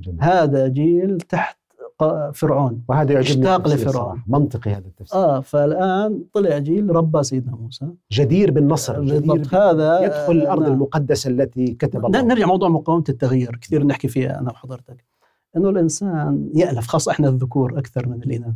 جميل. 0.00 0.22
هذا 0.22 0.68
جيل 0.68 1.20
تحت 1.20 1.58
فرعون 2.34 2.82
وهذا 2.88 3.12
يعجبني 3.12 3.50
اشتاق 3.50 3.68
لفرعون. 3.68 4.22
منطقي 4.26 4.70
هذا 4.70 4.86
التفسير. 4.86 5.20
آه 5.20 5.40
فالآن 5.40 6.24
طلع 6.32 6.58
جيل 6.58 6.96
ربى 6.96 7.22
سيدنا 7.22 7.56
موسى. 7.56 7.88
جدير 8.12 8.50
بالنصر 8.50 9.02
جدير 9.02 9.20
بالضبط 9.20 9.54
هذا 9.54 10.00
يدخل 10.00 10.32
الأرض 10.32 10.62
نعم. 10.62 10.72
المقدسة 10.72 11.30
التي 11.30 11.74
كتب 11.74 12.06
الله. 12.06 12.22
نرجع 12.22 12.46
موضوع 12.46 12.68
مقاومة 12.68 13.04
التغيير 13.08 13.58
كثير 13.60 13.86
نحكي 13.86 14.08
فيها 14.08 14.40
أنا 14.40 14.50
وحضرتك. 14.50 15.04
أنه 15.56 15.68
الإنسان 15.68 16.50
يألف 16.54 16.86
خاصة 16.86 17.12
إحنا 17.12 17.28
الذكور 17.28 17.78
أكثر 17.78 18.08
من 18.08 18.22
الإناث. 18.22 18.54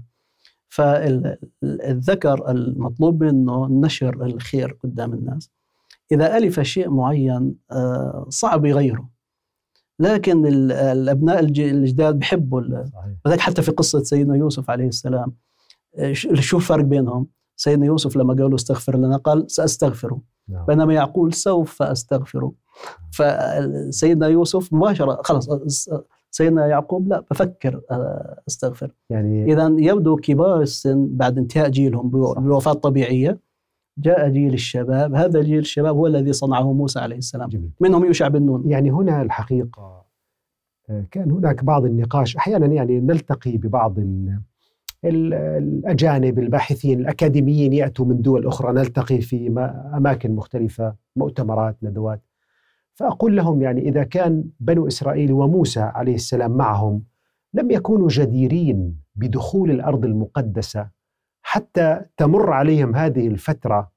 فالذكر 0.69 2.51
المطلوب 2.51 3.23
منه 3.25 3.69
نشر 3.69 4.25
الخير 4.25 4.77
قدام 4.85 5.13
الناس. 5.13 5.51
إذا 6.13 6.37
ألف 6.37 6.61
شيء 6.61 6.91
معين 6.91 7.55
آه، 7.73 8.27
صعب 8.29 8.65
يغيره. 8.65 9.16
لكن 10.01 10.47
ال- 10.47 10.73
الأبناء 10.73 11.41
الج- 11.41 11.61
الجداد 11.61 12.19
بحبوا 12.19 12.61
صحيح. 12.85 13.15
وذلك 13.27 13.41
حتى 13.41 13.63
في 13.63 13.71
قصة 13.71 14.03
سيدنا 14.03 14.37
يوسف 14.37 14.71
عليه 14.71 14.89
السلام. 14.89 15.33
آه، 15.99 16.13
ش- 16.13 16.29
شو 16.41 16.57
الفرق 16.57 16.85
بينهم. 16.85 17.27
سيدنا 17.57 17.87
يوسف 17.87 18.17
لما 18.17 18.35
قالوا 18.35 18.55
استغفر 18.55 18.97
لنا 18.97 19.17
قال 19.17 19.51
سأستغفره. 19.51 20.21
نعم. 20.49 20.67
بينما 20.67 20.95
يعقول 20.95 21.33
سوف 21.35 21.83
أستغفره. 21.83 22.53
فسيدنا 23.13 24.27
يوسف 24.27 24.73
مباشرة 24.73 25.21
خلاص 25.25 25.49
سيدنا 26.31 26.67
يعقوب 26.67 27.09
لا 27.09 27.25
بفكر 27.31 27.81
آه، 27.91 28.41
أستغفر. 28.49 28.95
يعني 29.11 29.53
إذا 29.53 29.75
يبدو 29.79 30.17
كبار 30.17 30.61
السن 30.63 31.09
بعد 31.11 31.39
انتهاء 31.39 31.69
جيلهم 31.69 32.11
بو- 32.11 32.35
صح. 33.31 33.39
جاء 33.99 34.29
جيل 34.29 34.55
الشباب 34.55 35.15
هذا 35.15 35.43
جيل 35.43 35.59
الشباب 35.59 35.97
هو 35.97 36.07
الذي 36.07 36.33
صنعه 36.33 36.73
موسى 36.73 36.99
عليه 36.99 37.17
السلام. 37.17 37.49
جميل. 37.49 37.71
منهم 37.81 38.05
يوشع 38.05 38.29
بن 38.29 38.43
نون. 38.43 38.71
يعني 38.71 38.91
هنا 38.91 39.23
الحقيقة 39.23 40.05
آه، 40.91 41.05
كان 41.11 41.31
هناك 41.31 41.65
بعض 41.65 41.85
النقاش. 41.85 42.37
أحيانا 42.37 42.67
يعني 42.67 43.01
نلتقي 43.01 43.57
ببعض 43.57 43.99
ال 43.99 44.39
ال- 45.05 45.35
الأجانب 45.35 46.39
الباحثين 46.39 47.01
الأكاديميين 47.01 47.73
يأتوا 47.73 48.05
من 48.07 48.23
دول 48.23 48.47
أخرى 48.47 48.73
نلتقي 48.73 49.21
في 49.21 49.49
ما- 49.49 49.93
أماكن 49.97 50.31
مختلفة 50.35 50.95
مؤتمرات 51.17 51.77
ندوات. 51.83 52.21
فأقول 52.95 53.37
لهم 53.37 53.63
يعني 53.63 53.89
إذا 53.89 54.03
كان 54.05 54.45
بنو 54.61 54.87
إسرائيل 54.87 55.33
وموسى 55.33 55.81
عليه 55.81 56.15
السلام 56.15 56.51
معهم 56.51 57.03
لم 57.55 57.71
يكونوا 57.71 58.09
جديرين 58.11 58.97
بدخول 59.17 59.71
الأرض 59.71 60.05
المقدسة. 60.05 60.96
حتى 61.49 62.01
تمر 62.17 62.53
عليهم 62.53 62.97
هذه 62.97 63.29
الفترة 63.29 63.91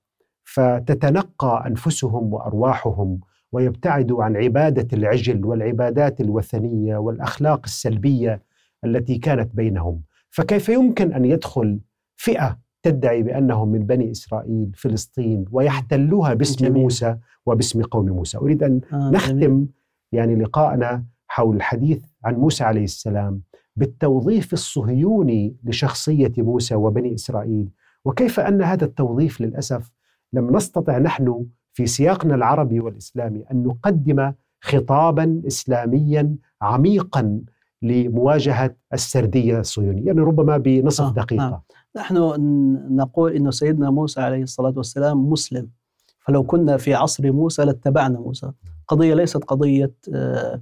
فتتنقى 0.44 1.64
أنفسهم 1.68 2.34
وأرواحهم 2.34 3.20
ويبتعدوا 3.52 4.24
عن 4.24 4.38
عبادة 4.38 4.98
العجل 4.98 5.46
والعبادات 5.46 6.22
الوثنية 6.22 6.98
والأخلاق 6.98 7.62
السلبية 7.66 8.44
التي 8.86 9.18
كانت 9.18 9.56
بينهم 9.56 10.02
فكيف 10.30 10.70
يمكن 10.70 11.14
أن 11.14 11.26
يدخل 11.26 11.80
فئة 12.16 12.60
تدعي 12.84 13.24
بأنهم 13.24 13.70
من 13.70 13.86
بني 13.86 14.12
إسرائيل 14.12 14.72
فلسطين 14.76 15.46
ويحتلوها 15.52 16.34
باسم 16.34 16.66
جميل. 16.66 16.82
موسى 16.82 17.18
وباسم 17.46 17.82
قوم 17.82 18.06
موسى 18.06 18.38
أريد 18.38 18.64
أن 18.64 18.82
آه، 18.94 18.98
جميل. 18.98 19.12
نختم 19.12 19.68
يعني 20.12 20.36
لقاءنا 20.36 21.04
حول 21.28 21.56
الحديث 21.56 22.04
عن 22.26 22.36
موسى 22.36 22.64
عليه 22.64 22.84
السلام 22.84 23.42
بالتوظيف 23.80 24.54
الصهيوني 24.54 25.56
لشخصية 25.64 26.34
موسى 26.38 26.76
وبني 26.76 27.16
إسرائيل 27.16 27.70
وكيف 28.06 28.40
أن 28.40 28.62
هذا 28.62 28.86
التوظيف 28.86 29.42
للأسف 29.42 29.92
لم 30.34 30.56
نستطع 30.56 30.98
نحن 30.98 31.46
في 31.74 31.88
سياقنا 31.88 32.36
العربي 32.36 32.80
والإسلامي 32.80 33.44
أن 33.52 33.64
نقدم 33.64 34.34
خطابا 34.62 35.42
اسلاميا 35.48 36.36
عميقا 36.62 37.42
لمواجهة 37.82 38.76
السردية 38.94 39.60
الصهيونية، 39.60 40.06
يعني 40.08 40.20
ربما 40.22 40.58
بنصف 40.58 41.04
آه، 41.06 41.14
دقيقة. 41.14 41.50
نعم. 41.50 41.60
نحن 41.96 42.18
نقول 42.90 43.36
إنه 43.36 43.52
سيدنا 43.52 43.90
موسى 43.90 44.22
عليه 44.22 44.44
الصلاة 44.44 44.74
والسلام 44.78 45.30
مسلم 45.30 45.70
فلو 46.20 46.44
كنا 46.44 46.78
في 46.78 46.94
عصر 46.94 47.32
موسى 47.32 47.66
لاتبعنا 47.66 48.20
موسى 48.20 48.52
قضية 48.88 49.14
ليست 49.14 49.44
قضية 49.44 49.94
آه، 50.14 50.16
آه، 50.16 50.62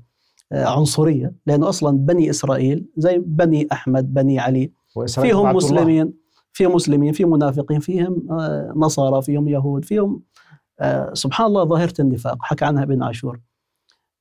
عنصرية 0.51 1.33
لأنه 1.45 1.69
أصلا 1.69 1.97
بني 1.97 2.29
إسرائيل 2.29 2.85
زي 2.97 3.17
بني 3.17 3.67
أحمد 3.71 4.13
بني 4.13 4.39
علي 4.39 4.71
فيهم. 5.07 5.55
مسلمين 5.55 6.13
فيهم 6.53 6.75
مسلمين 6.75 7.13
فيهم 7.13 7.29
منافقين 7.29 7.79
فيهم 7.79 8.27
آه، 8.31 8.73
نصارى 8.75 9.21
فيهم 9.21 9.47
يهود 9.47 9.85
فيهم 9.85 10.21
آه، 10.79 11.13
سبحان 11.13 11.47
الله 11.47 11.63
ظاهرة 11.63 11.93
النفاق. 11.99 12.37
حكى 12.41 12.65
عنها 12.65 12.83
ابن 12.83 13.03
عاشور. 13.03 13.39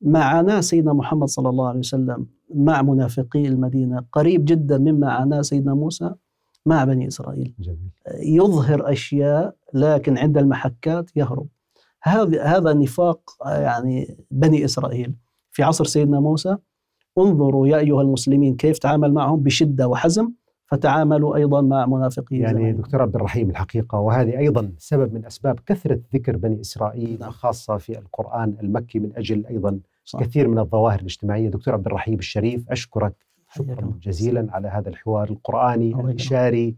معاناه 0.00 0.60
سيدنا 0.60 0.92
محمد 0.92 1.28
صلى 1.28 1.48
الله 1.48 1.68
عليه 1.68 1.78
وسلم 1.78 2.26
مع 2.54 2.82
منافقي 2.82 3.46
المدينة 3.46 4.04
قريب 4.12 4.44
جدا 4.44 4.78
مما 4.78 5.12
عاناه 5.12 5.42
سيدنا 5.42 5.74
موسى 5.74 6.14
مع 6.66 6.84
بني 6.84 7.08
إسرائيل. 7.08 7.54
جميل. 7.58 7.90
يظهر 8.22 8.92
أشياء 8.92 9.54
لكن 9.74 10.18
عند 10.18 10.38
المحكات 10.38 11.10
يهرب. 11.16 11.46
هذا 12.02 12.42
هذا 12.42 12.72
نفاق 12.72 13.20
آه، 13.46 13.60
يعني 13.60 14.16
بني 14.30 14.64
إسرائيل. 14.64 15.14
في 15.56 15.62
عصر 15.62 15.84
سيدنا 15.84 16.20
موسى 16.20 16.56
انظروا 17.18 17.68
يا 17.68 17.78
أيها 17.78 18.02
المسلمين 18.02 18.56
كيف 18.56 18.78
تعامل 18.78 19.12
معهم 19.12 19.40
بشدة 19.42 19.88
وحزم 19.88 20.32
فتعاملوا 20.66 21.36
أيضا 21.36 21.60
مع 21.60 21.86
منافقي 21.86 22.36
يعني 22.36 22.58
زمانه. 22.58 22.78
دكتور 22.78 23.02
عبد 23.02 23.14
الرحيم 23.14 23.50
الحقيقة 23.50 23.98
وهذه 23.98 24.38
أيضا 24.38 24.72
سبب 24.78 25.14
من 25.14 25.24
أسباب 25.24 25.60
كثرة 25.66 26.00
ذكر 26.14 26.36
بني 26.36 26.60
إسرائيل 26.60 27.18
نعم. 27.20 27.28
وخاصة 27.28 27.76
في 27.76 27.98
القرآن 27.98 28.56
المكي 28.62 28.98
من 28.98 29.12
أجل 29.16 29.46
أيضا 29.46 29.80
صح. 30.04 30.20
كثير 30.20 30.48
من 30.48 30.58
الظواهر 30.58 31.00
الاجتماعية، 31.00 31.48
دكتور 31.48 31.74
عبد 31.74 31.86
الرحيم 31.86 32.18
الشريف 32.18 32.70
أشكرك 32.70 33.14
شكرا. 33.54 33.92
جزيلا 34.02 34.46
على 34.50 34.68
هذا 34.68 34.88
الحوار 34.88 35.30
القرآني. 35.30 35.94
الإشاري 36.00 36.76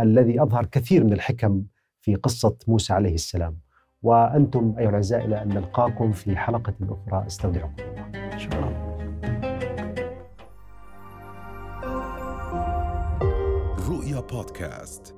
الذي 0.00 0.42
أظهر 0.42 0.66
كثير 0.66 1.04
من 1.04 1.12
الحكم 1.12 1.62
في 2.00 2.14
قصة 2.14 2.56
موسى 2.68 2.92
عليه 2.92 3.14
السلام. 3.14 3.65
وأنتم 4.06 4.74
أيها 4.78 4.88
الأعزاء 4.88 5.24
إلى 5.24 5.42
أن 5.42 5.48
نلقاكم 5.48 6.12
في 6.12 6.36
حلقة 6.36 6.74
أخرى. 6.82 7.26
استودعكم 7.26 7.72
الله. 7.78 8.38
شكرا. 8.38 8.70
رؤيا 13.88 14.20
بودكاست. 14.20 15.15